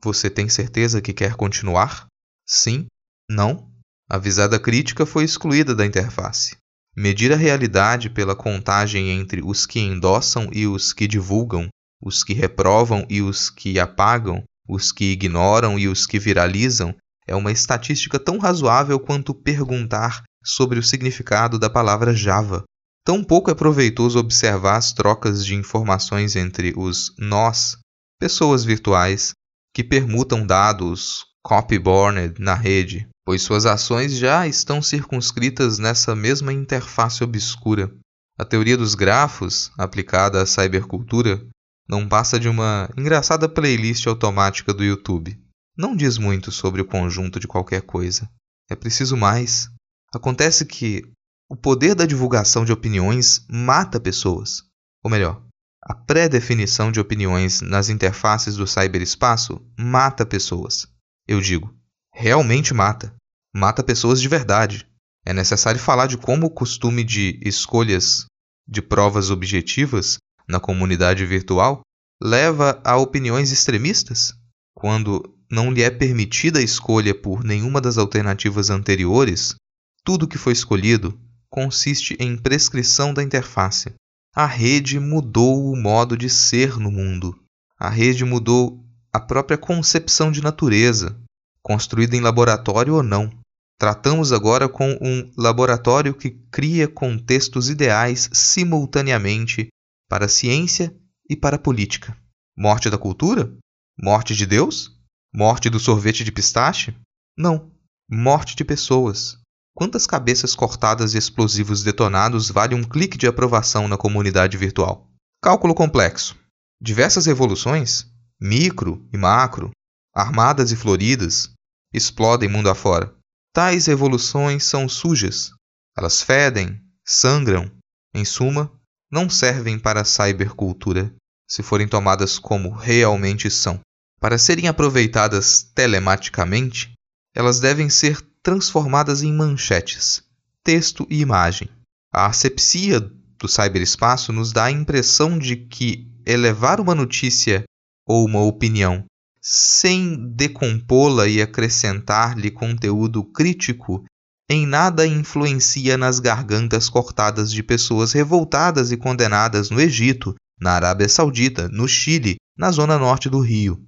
você 0.03 0.31
tem 0.31 0.49
certeza 0.49 1.01
que 1.01 1.13
quer 1.13 1.35
continuar? 1.35 2.07
Sim? 2.47 2.87
Não? 3.29 3.71
A 4.09 4.19
visada 4.19 4.59
crítica 4.59 5.07
foi 5.07 5.25
excluída 5.25 5.75
da 5.75 5.87
interface. 5.87 6.57
Medir 6.97 7.33
a 7.33 7.37
realidade 7.37 8.11
pela 8.11 8.35
contagem 8.35 9.11
entre 9.11 9.41
os 9.45 9.67
que 9.67 9.79
endossam 9.79 10.49
e 10.53 10.67
os 10.67 10.93
que 10.93 11.07
divulgam, 11.07 11.69
os 12.03 12.25
que 12.25 12.33
reprovam 12.33 13.07
e 13.09 13.23
os 13.23 13.49
que 13.49 13.79
apagam, 13.79 14.43
os 14.69 14.91
que 14.91 15.13
ignoram 15.13 15.79
e 15.79 15.87
os 15.87 16.07
que 16.07 16.19
viralizam, 16.19 16.95
é 17.27 17.37
uma 17.37 17.53
estatística 17.53 18.19
tão 18.19 18.39
razoável 18.39 18.99
quanto 18.99 19.33
perguntar 19.33 20.25
sobre 20.45 20.79
o 20.79 20.83
significado 20.83 21.59
da 21.59 21.71
palavra 21.71 22.13
Java. 22.13 22.65
Tão 23.05 23.25
pouco 23.25 23.51
é 23.51 23.55
proveitoso 23.55 24.19
observar 24.19 24.77
as 24.77 24.93
trocas 24.93 25.45
de 25.45 25.55
informações 25.55 26.37
entre 26.37 26.73
os 26.77 27.15
nós, 27.19 27.77
pessoas 28.19 28.65
virtuais, 28.65 29.33
que 29.75 29.83
permutam 29.83 30.47
dados 30.47 31.25
copy-borned 31.43 32.41
na 32.41 32.55
rede, 32.55 33.09
pois 33.25 33.43
suas 33.43 33.65
ações 33.65 34.13
já 34.13 34.47
estão 34.47 34.83
circunscritas 34.83 35.79
nessa 35.79 36.15
mesma 36.15 36.53
interface 36.53 37.25
obscura. 37.25 37.91
A 38.39 38.45
teoria 38.45 38.77
dos 38.77 38.95
grafos, 38.95 39.71
aplicada 39.79 40.43
à 40.43 40.47
cybercultura, 40.47 41.43
não 41.89 42.09
passa 42.09 42.39
de 42.39 42.49
uma 42.49 42.89
engraçada 42.97 43.49
playlist 43.49 44.07
automática 44.07 44.73
do 44.73 44.85
YouTube 44.85 45.37
não 45.81 45.97
diz 45.97 46.19
muito 46.19 46.53
sobre 46.53 46.83
o 46.83 46.85
conjunto 46.85 47.41
de 47.41 47.49
qualquer 47.49 47.81
coisa. 47.81 48.29
É 48.69 48.77
preciso 48.77 49.17
mais. 49.17 49.71
Acontece 50.15 50.67
que 50.67 51.11
o 51.51 51.57
poder 51.57 51.97
da 51.97 52.07
divulgação 52.07 52.65
de 52.65 52.73
opiniões 52.73 53.45
mata 53.51 53.99
pessoas. 53.99 54.63
Ou 55.03 55.11
melhor, 55.11 55.43
a 55.83 55.93
pré-definição 55.93 56.93
de 56.93 57.01
opiniões 57.01 57.61
nas 57.61 57.89
interfaces 57.89 58.55
do 58.55 58.69
cyberespaço 58.69 59.61
mata 59.77 60.25
pessoas. 60.25 60.87
Eu 61.27 61.41
digo, 61.41 61.75
realmente 62.15 62.73
mata. 62.73 63.13
Mata 63.53 63.83
pessoas 63.83 64.21
de 64.21 64.29
verdade. 64.29 64.87
É 65.27 65.33
necessário 65.33 65.81
falar 65.81 66.07
de 66.07 66.17
como 66.17 66.47
o 66.47 66.51
costume 66.51 67.03
de 67.03 67.41
escolhas 67.43 68.27
de 68.69 68.81
provas 68.81 69.29
objetivas 69.29 70.19
na 70.49 70.61
comunidade 70.61 71.27
virtual 71.27 71.81
leva 72.23 72.81
a 72.85 72.97
opiniões 72.97 73.51
extremistas, 73.51 74.35
quando 74.73 75.37
não 75.51 75.73
lhe 75.73 75.83
é 75.83 75.91
permitida 75.91 76.61
a 76.61 76.63
escolha 76.63 77.13
por 77.13 77.43
nenhuma 77.43 77.81
das 77.81 77.99
alternativas 77.99 78.71
anteriores, 78.71 79.57
tudo 80.05 80.29
que 80.29 80.39
foi 80.39 80.53
escolhido 80.53 81.19
consiste 81.51 82.17
em 82.21 82.37
prescrição 82.37 83.13
da 83.13 83.23
interface. 83.23 83.93
A 84.35 84.47
rede 84.47 85.01
mudou 85.01 85.73
o 85.73 85.77
modo 85.77 86.17
de 86.17 86.31
ser 86.31 86.79
no 86.79 86.91
mundo. 86.91 87.37
A 87.79 87.89
rede 87.89 88.25
mudou 88.25 88.83
a 89.13 89.19
própria 89.19 89.59
concepção 89.59 90.31
de 90.31 90.41
natureza, 90.41 91.21
construída 91.63 92.17
em 92.17 92.21
laboratório 92.21 92.95
ou 92.95 93.03
não. 93.03 93.31
Tratamos 93.77 94.33
agora 94.33 94.69
com 94.69 94.93
um 95.01 95.33
laboratório 95.37 96.15
que 96.15 96.31
cria 96.51 96.87
contextos 96.87 97.69
ideais 97.69 98.29
simultaneamente 98.33 99.69
para 100.09 100.27
a 100.27 100.29
ciência 100.29 100.95
e 101.29 101.35
para 101.35 101.57
a 101.57 101.59
política. 101.59 102.17
Morte 102.57 102.91
da 102.91 102.99
cultura? 102.99 103.53
Morte 103.99 104.37
de 104.37 104.47
Deus? 104.47 104.97
Morte 105.35 105.71
do 105.71 105.81
sorvete 105.81 106.23
de 106.23 106.31
pistache? 106.31 106.95
Não. 107.37 107.71
Morte 108.09 108.55
de 108.55 108.65
pessoas. 108.65 109.39
Quantas 109.75 110.07
cabeças 110.07 110.55
cortadas 110.55 111.15
e 111.15 111.19
explosivos 111.19 111.83
detonados 111.83 112.51
vale 112.51 112.75
um 112.75 112.83
clique 112.83 113.17
de 113.17 113.27
aprovação 113.27 113.89
na 113.89 113.97
comunidade 113.97 114.57
virtual? 114.57 115.09
Cálculo 115.43 115.75
complexo. 115.75 116.37
Diversas 116.81 117.27
revoluções, 117.27 118.07
micro 118.41 119.07
e 119.13 119.17
macro, 119.17 119.71
armadas 120.15 120.73
e 120.73 120.77
floridas, 120.77 121.51
explodem 121.95 122.49
mundo 122.49 122.69
afora. 122.69 123.15
Tais 123.53 123.87
revoluções 123.87 124.65
são 124.65 124.89
sujas. 124.89 125.53
Elas 125.97 126.23
fedem, 126.23 126.81
sangram, 127.07 127.71
em 128.15 128.25
suma, 128.25 128.73
não 129.11 129.29
servem 129.29 129.79
para 129.79 130.03
a 130.03 130.05
cybercultura 130.05 131.15
se 131.49 131.63
forem 131.63 131.89
tomadas 131.89 132.39
como 132.39 132.71
realmente 132.71 133.51
são. 133.51 133.81
Para 134.21 134.39
serem 134.39 134.69
aproveitadas 134.69 135.63
telematicamente, 135.75 136.93
elas 137.35 137.59
devem 137.59 137.91
ser 137.91 138.21
transformadas 138.43 139.23
em 139.23 139.33
manchetes, 139.33 140.23
texto 140.65 141.07
e 141.11 141.21
imagem. 141.21 141.69
A 142.13 142.27
asepsia 142.27 143.01
do 143.01 143.49
cyberespaço 143.49 144.33
nos 144.33 144.53
dá 144.53 144.65
a 144.65 144.71
impressão 144.71 145.39
de 145.39 145.57
que 145.57 146.11
elevar 146.27 146.81
uma 146.81 146.95
notícia 146.95 147.65
ou 148.07 148.25
uma 148.25 148.41
opinião 148.41 149.05
sem 149.43 150.17
decompô-la 150.35 151.27
e 151.27 151.41
acrescentar-lhe 151.41 152.51
conteúdo 152.51 153.25
crítico 153.25 154.05
em 154.49 154.67
nada 154.67 155.07
influencia 155.07 155.97
nas 155.97 156.19
gargantas 156.19 156.89
cortadas 156.89 157.53
de 157.53 157.63
pessoas 157.63 158.13
revoltadas 158.13 158.91
e 158.91 158.97
condenadas 158.97 159.71
no 159.71 159.81
Egito, 159.81 160.35
na 160.61 160.73
Arábia 160.73 161.09
Saudita, 161.09 161.69
no 161.69 161.87
Chile, 161.87 162.37
na 162.59 162.71
zona 162.71 162.99
norte 162.99 163.31
do 163.31 163.39
Rio. 163.41 163.81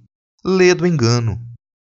Lê 0.43 0.73
do 0.73 0.87
engano. 0.87 1.39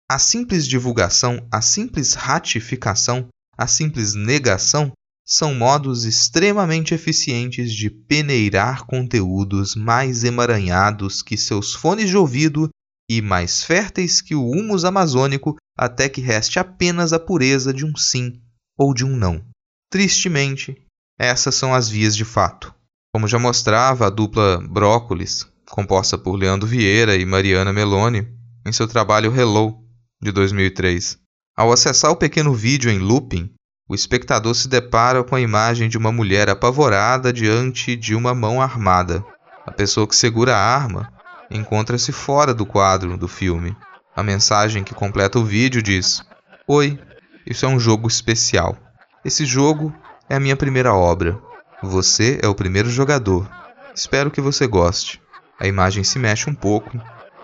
A 0.08 0.20
simples 0.20 0.68
divulgação, 0.68 1.44
a 1.50 1.60
simples 1.60 2.14
ratificação, 2.14 3.26
a 3.58 3.66
simples 3.66 4.14
negação 4.14 4.92
são 5.26 5.52
modos 5.52 6.04
extremamente 6.04 6.94
eficientes 6.94 7.74
de 7.74 7.90
peneirar 7.90 8.86
conteúdos 8.86 9.74
mais 9.74 10.22
emaranhados 10.22 11.22
que 11.22 11.36
seus 11.36 11.74
fones 11.74 12.08
de 12.08 12.16
ouvido 12.16 12.70
e 13.10 13.20
mais 13.20 13.64
férteis 13.64 14.20
que 14.20 14.36
o 14.36 14.48
humus 14.48 14.84
amazônico 14.84 15.56
até 15.76 16.08
que 16.08 16.20
reste 16.20 16.60
apenas 16.60 17.12
a 17.12 17.18
pureza 17.18 17.74
de 17.74 17.84
um 17.84 17.96
sim 17.96 18.40
ou 18.78 18.94
de 18.94 19.04
um 19.04 19.16
não. 19.16 19.44
Tristemente, 19.90 20.80
essas 21.18 21.56
são 21.56 21.74
as 21.74 21.88
vias 21.88 22.14
de 22.14 22.24
fato. 22.24 22.72
Como 23.12 23.26
já 23.26 23.40
mostrava 23.40 24.06
a 24.06 24.10
dupla 24.10 24.60
Brócolis, 24.60 25.50
composta 25.68 26.16
por 26.16 26.36
Leandro 26.36 26.68
Vieira 26.68 27.16
e 27.16 27.26
Mariana 27.26 27.72
Meloni, 27.72 28.28
em 28.64 28.70
seu 28.70 28.86
trabalho 28.86 29.34
Hello, 29.34 29.85
de 30.26 30.32
2003. 30.32 31.18
Ao 31.56 31.72
acessar 31.72 32.10
o 32.10 32.16
pequeno 32.16 32.52
vídeo 32.52 32.90
em 32.90 32.98
looping, 32.98 33.48
o 33.88 33.94
espectador 33.94 34.54
se 34.56 34.66
depara 34.66 35.22
com 35.22 35.36
a 35.36 35.40
imagem 35.40 35.88
de 35.88 35.96
uma 35.96 36.10
mulher 36.10 36.50
apavorada 36.50 37.32
diante 37.32 37.94
de 37.94 38.12
uma 38.12 38.34
mão 38.34 38.60
armada. 38.60 39.24
A 39.64 39.70
pessoa 39.70 40.06
que 40.06 40.16
segura 40.16 40.56
a 40.56 40.58
arma 40.58 41.12
encontra-se 41.48 42.10
fora 42.10 42.52
do 42.52 42.66
quadro 42.66 43.16
do 43.16 43.28
filme. 43.28 43.76
A 44.16 44.22
mensagem 44.22 44.82
que 44.82 44.94
completa 44.94 45.38
o 45.38 45.44
vídeo 45.44 45.80
diz: 45.80 46.22
Oi, 46.66 46.98
isso 47.46 47.64
é 47.64 47.68
um 47.68 47.78
jogo 47.78 48.08
especial. 48.08 48.76
Esse 49.24 49.46
jogo 49.46 49.94
é 50.28 50.34
a 50.34 50.40
minha 50.40 50.56
primeira 50.56 50.92
obra. 50.92 51.40
Você 51.80 52.40
é 52.42 52.48
o 52.48 52.54
primeiro 52.54 52.90
jogador. 52.90 53.48
Espero 53.94 54.30
que 54.30 54.40
você 54.40 54.66
goste. 54.66 55.22
A 55.60 55.68
imagem 55.68 56.02
se 56.02 56.18
mexe 56.18 56.50
um 56.50 56.54
pouco 56.54 57.00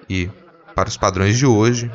e, 0.09 0.29
para 0.75 0.89
os 0.89 0.97
padrões 0.97 1.39
de 1.39 1.47
hoje, 1.47 1.89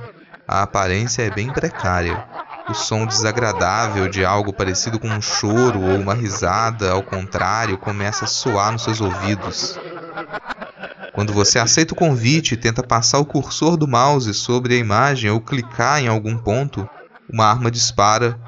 a 0.47 0.61
aparência 0.61 1.23
é 1.23 1.29
bem 1.29 1.51
precária. 1.51 2.25
O 2.69 2.73
som 2.73 3.05
desagradável 3.05 4.07
de 4.09 4.23
algo 4.23 4.53
parecido 4.53 4.99
com 4.99 5.09
um 5.09 5.21
choro 5.21 5.81
ou 5.81 5.99
uma 5.99 6.13
risada, 6.13 6.91
ao 6.91 7.03
contrário, 7.03 7.77
começa 7.77 8.25
a 8.25 8.27
soar 8.27 8.71
nos 8.71 8.83
seus 8.83 9.01
ouvidos. 9.01 9.77
Quando 11.13 11.33
você 11.33 11.59
aceita 11.59 11.93
o 11.93 11.97
convite 11.97 12.53
e 12.53 12.57
tenta 12.57 12.83
passar 12.83 13.19
o 13.19 13.25
cursor 13.25 13.75
do 13.75 13.87
mouse 13.87 14.33
sobre 14.33 14.75
a 14.75 14.77
imagem 14.77 15.29
ou 15.29 15.41
clicar 15.41 16.01
em 16.01 16.07
algum 16.07 16.37
ponto, 16.37 16.87
uma 17.31 17.45
arma 17.45 17.71
dispara 17.71 18.39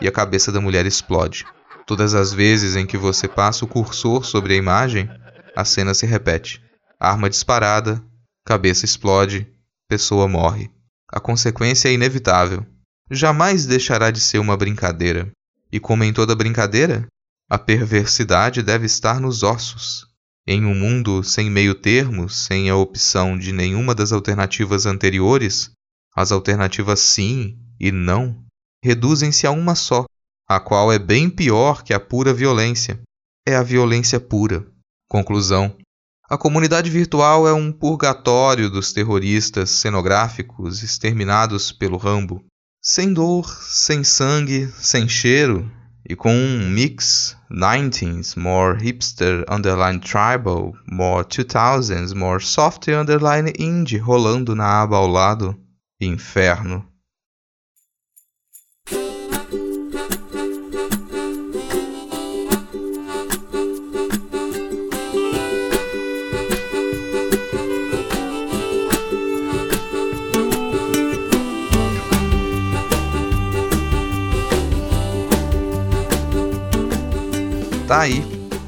e 0.00 0.06
a 0.06 0.12
cabeça 0.12 0.52
da 0.52 0.60
mulher 0.60 0.86
explode. 0.86 1.44
Todas 1.86 2.14
as 2.14 2.32
vezes 2.32 2.76
em 2.76 2.86
que 2.86 2.98
você 2.98 3.26
passa 3.26 3.64
o 3.64 3.68
cursor 3.68 4.24
sobre 4.24 4.54
a 4.54 4.56
imagem, 4.56 5.10
a 5.56 5.64
cena 5.64 5.94
se 5.94 6.06
repete. 6.06 6.62
Arma 7.00 7.30
disparada, 7.30 8.02
cabeça 8.44 8.84
explode, 8.84 9.46
pessoa 9.88 10.28
morre. 10.28 10.70
A 11.10 11.18
consequência 11.18 11.88
é 11.88 11.92
inevitável. 11.92 12.66
Jamais 13.10 13.64
deixará 13.64 14.10
de 14.10 14.20
ser 14.20 14.38
uma 14.38 14.56
brincadeira. 14.56 15.30
E 15.72 15.80
como 15.80 16.04
em 16.04 16.12
toda 16.12 16.36
brincadeira, 16.36 17.06
a 17.48 17.58
perversidade 17.58 18.62
deve 18.62 18.86
estar 18.86 19.20
nos 19.20 19.42
ossos. 19.42 20.06
Em 20.46 20.64
um 20.64 20.74
mundo 20.74 21.22
sem 21.22 21.50
meio 21.50 21.74
termo, 21.74 22.28
sem 22.28 22.68
a 22.68 22.76
opção 22.76 23.38
de 23.38 23.52
nenhuma 23.52 23.94
das 23.94 24.12
alternativas 24.12 24.86
anteriores, 24.86 25.70
as 26.14 26.32
alternativas 26.32 27.00
sim 27.00 27.58
e 27.80 27.92
não 27.92 28.44
reduzem-se 28.82 29.46
a 29.46 29.50
uma 29.50 29.74
só, 29.74 30.04
a 30.48 30.60
qual 30.60 30.92
é 30.92 30.98
bem 30.98 31.28
pior 31.28 31.82
que 31.82 31.92
a 31.92 32.00
pura 32.00 32.32
violência. 32.32 33.00
É 33.46 33.56
a 33.56 33.62
violência 33.62 34.20
pura. 34.20 34.66
Conclusão: 35.08 35.76
a 36.28 36.36
comunidade 36.36 36.90
virtual 36.90 37.48
é 37.48 37.54
um 37.54 37.72
purgatório 37.72 38.68
dos 38.68 38.92
terroristas 38.92 39.70
cenográficos 39.70 40.82
exterminados 40.82 41.72
pelo 41.72 41.96
Rambo. 41.96 42.44
Sem 42.82 43.12
dor, 43.14 43.48
sem 43.62 44.04
sangue, 44.04 44.68
sem 44.78 45.08
cheiro, 45.08 45.70
e 46.08 46.14
com 46.14 46.32
um 46.32 46.68
mix 46.70 47.36
19s, 47.50 48.36
more 48.38 48.78
hipster 48.78 49.44
underline 49.48 50.00
tribal, 50.00 50.74
more 50.86 51.24
2000s, 51.24 52.14
more 52.14 52.44
soft 52.44 52.88
underline 52.88 53.52
indie 53.58 53.98
rolando 53.98 54.54
na 54.54 54.82
aba 54.82 54.96
ao 54.96 55.06
lado. 55.06 55.58
Inferno. 56.00 56.87
Tá 77.88 78.00
aí, 78.00 78.22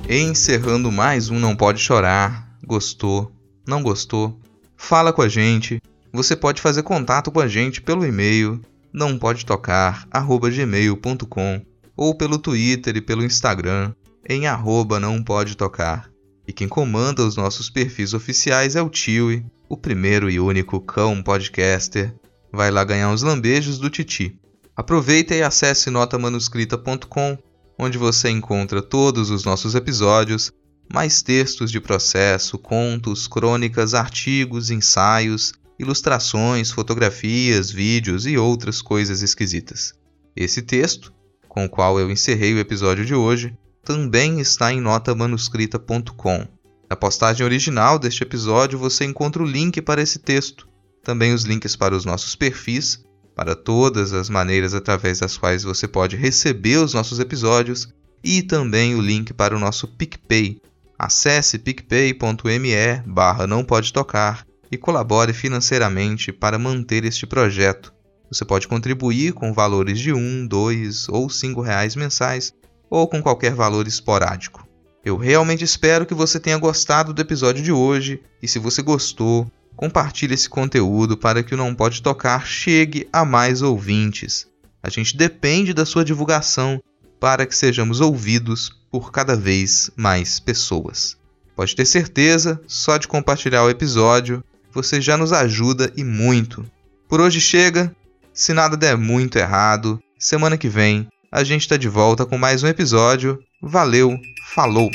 encerrando 0.08 0.90
mais 0.90 1.28
um 1.28 1.38
Não 1.38 1.54
Pode 1.54 1.78
Chorar. 1.78 2.56
Gostou? 2.64 3.30
Não 3.68 3.82
gostou? 3.82 4.40
Fala 4.78 5.12
com 5.12 5.20
a 5.20 5.28
gente. 5.28 5.78
Você 6.10 6.34
pode 6.34 6.62
fazer 6.62 6.82
contato 6.84 7.30
com 7.30 7.38
a 7.38 7.46
gente 7.46 7.82
pelo 7.82 8.06
e-mail 8.06 8.58
não 8.90 9.18
pode 9.18 9.44
tocar 9.44 10.08
gmail.com 10.08 11.60
ou 11.94 12.14
pelo 12.14 12.38
Twitter 12.38 12.96
e 12.96 13.02
pelo 13.02 13.22
Instagram 13.22 13.92
em 14.26 14.46
arroba 14.46 14.98
não 14.98 15.22
pode 15.22 15.54
tocar. 15.54 16.10
E 16.48 16.52
quem 16.54 16.66
comanda 16.66 17.22
os 17.22 17.36
nossos 17.36 17.68
perfis 17.68 18.14
oficiais 18.14 18.74
é 18.74 18.80
o 18.80 18.88
Tiwi, 18.88 19.44
o 19.68 19.76
primeiro 19.76 20.30
e 20.30 20.40
único 20.40 20.80
cão 20.80 21.22
podcaster. 21.22 22.14
Vai 22.50 22.70
lá 22.70 22.82
ganhar 22.84 23.10
uns 23.10 23.20
lambejos 23.20 23.78
do 23.78 23.90
Titi. 23.90 24.40
Aproveita 24.74 25.34
e 25.34 25.42
acesse 25.42 25.90
notamanuscrita.com 25.90 27.49
onde 27.80 27.96
você 27.96 28.28
encontra 28.28 28.82
todos 28.82 29.30
os 29.30 29.42
nossos 29.42 29.74
episódios, 29.74 30.52
mais 30.92 31.22
textos 31.22 31.70
de 31.70 31.80
processo, 31.80 32.58
contos, 32.58 33.26
crônicas, 33.26 33.94
artigos, 33.94 34.70
ensaios, 34.70 35.54
ilustrações, 35.78 36.70
fotografias, 36.70 37.70
vídeos 37.70 38.26
e 38.26 38.36
outras 38.36 38.82
coisas 38.82 39.22
esquisitas. 39.22 39.94
Esse 40.36 40.60
texto, 40.60 41.10
com 41.48 41.64
o 41.64 41.70
qual 41.70 41.98
eu 41.98 42.10
encerrei 42.10 42.52
o 42.52 42.58
episódio 42.58 43.06
de 43.06 43.14
hoje, 43.14 43.56
também 43.82 44.40
está 44.40 44.70
em 44.70 44.80
notamanuscrita.com. 44.80 46.46
Na 46.90 46.96
postagem 46.96 47.46
original 47.46 47.98
deste 47.98 48.22
episódio 48.22 48.78
você 48.78 49.06
encontra 49.06 49.42
o 49.42 49.46
link 49.46 49.80
para 49.80 50.02
esse 50.02 50.18
texto, 50.18 50.68
também 51.02 51.32
os 51.32 51.44
links 51.44 51.76
para 51.76 51.96
os 51.96 52.04
nossos 52.04 52.36
perfis 52.36 53.02
para 53.34 53.54
todas 53.54 54.12
as 54.12 54.28
maneiras 54.28 54.74
através 54.74 55.20
das 55.20 55.36
quais 55.36 55.62
você 55.62 55.88
pode 55.88 56.16
receber 56.16 56.76
os 56.78 56.94
nossos 56.94 57.18
episódios 57.18 57.88
e 58.22 58.42
também 58.42 58.94
o 58.94 59.00
link 59.00 59.32
para 59.32 59.56
o 59.56 59.58
nosso 59.58 59.88
PicPay. 59.88 60.60
Acesse 60.98 61.58
picpay.me 61.58 63.02
barra 63.06 63.46
não 63.46 63.64
pode 63.64 63.92
tocar 63.92 64.46
e 64.70 64.76
colabore 64.76 65.32
financeiramente 65.32 66.32
para 66.32 66.58
manter 66.58 67.04
este 67.04 67.26
projeto. 67.26 67.92
Você 68.30 68.44
pode 68.44 68.68
contribuir 68.68 69.32
com 69.32 69.52
valores 69.52 69.98
de 69.98 70.12
um, 70.12 70.46
dois 70.46 71.08
ou 71.08 71.28
cinco 71.28 71.60
reais 71.60 71.96
mensais 71.96 72.52
ou 72.88 73.08
com 73.08 73.22
qualquer 73.22 73.54
valor 73.54 73.88
esporádico. 73.88 74.68
Eu 75.04 75.16
realmente 75.16 75.64
espero 75.64 76.04
que 76.04 76.14
você 76.14 76.38
tenha 76.38 76.58
gostado 76.58 77.14
do 77.14 77.22
episódio 77.22 77.62
de 77.62 77.72
hoje 77.72 78.22
e 78.42 78.46
se 78.46 78.58
você 78.58 78.82
gostou, 78.82 79.50
Compartilhe 79.80 80.34
esse 80.34 80.46
conteúdo 80.46 81.16
para 81.16 81.42
que 81.42 81.54
o 81.54 81.56
Não 81.56 81.74
Pode 81.74 82.02
Tocar 82.02 82.46
chegue 82.46 83.08
a 83.10 83.24
mais 83.24 83.62
ouvintes. 83.62 84.46
A 84.82 84.90
gente 84.90 85.16
depende 85.16 85.72
da 85.72 85.86
sua 85.86 86.04
divulgação 86.04 86.82
para 87.18 87.46
que 87.46 87.56
sejamos 87.56 87.98
ouvidos 87.98 88.78
por 88.90 89.10
cada 89.10 89.34
vez 89.34 89.90
mais 89.96 90.38
pessoas. 90.38 91.16
Pode 91.56 91.74
ter 91.74 91.86
certeza, 91.86 92.60
só 92.66 92.98
de 92.98 93.08
compartilhar 93.08 93.64
o 93.64 93.70
episódio, 93.70 94.44
você 94.70 95.00
já 95.00 95.16
nos 95.16 95.32
ajuda 95.32 95.90
e 95.96 96.04
muito. 96.04 96.70
Por 97.08 97.18
hoje 97.18 97.40
chega. 97.40 97.90
Se 98.34 98.52
nada 98.52 98.76
der 98.76 98.98
muito 98.98 99.38
errado, 99.38 99.98
Semana 100.18 100.58
que 100.58 100.68
vem 100.68 101.08
a 101.32 101.42
gente 101.42 101.62
está 101.62 101.78
de 101.78 101.88
volta 101.88 102.26
com 102.26 102.36
mais 102.36 102.62
um 102.62 102.66
episódio. 102.66 103.38
Valeu, 103.62 104.14
falou! 104.52 104.90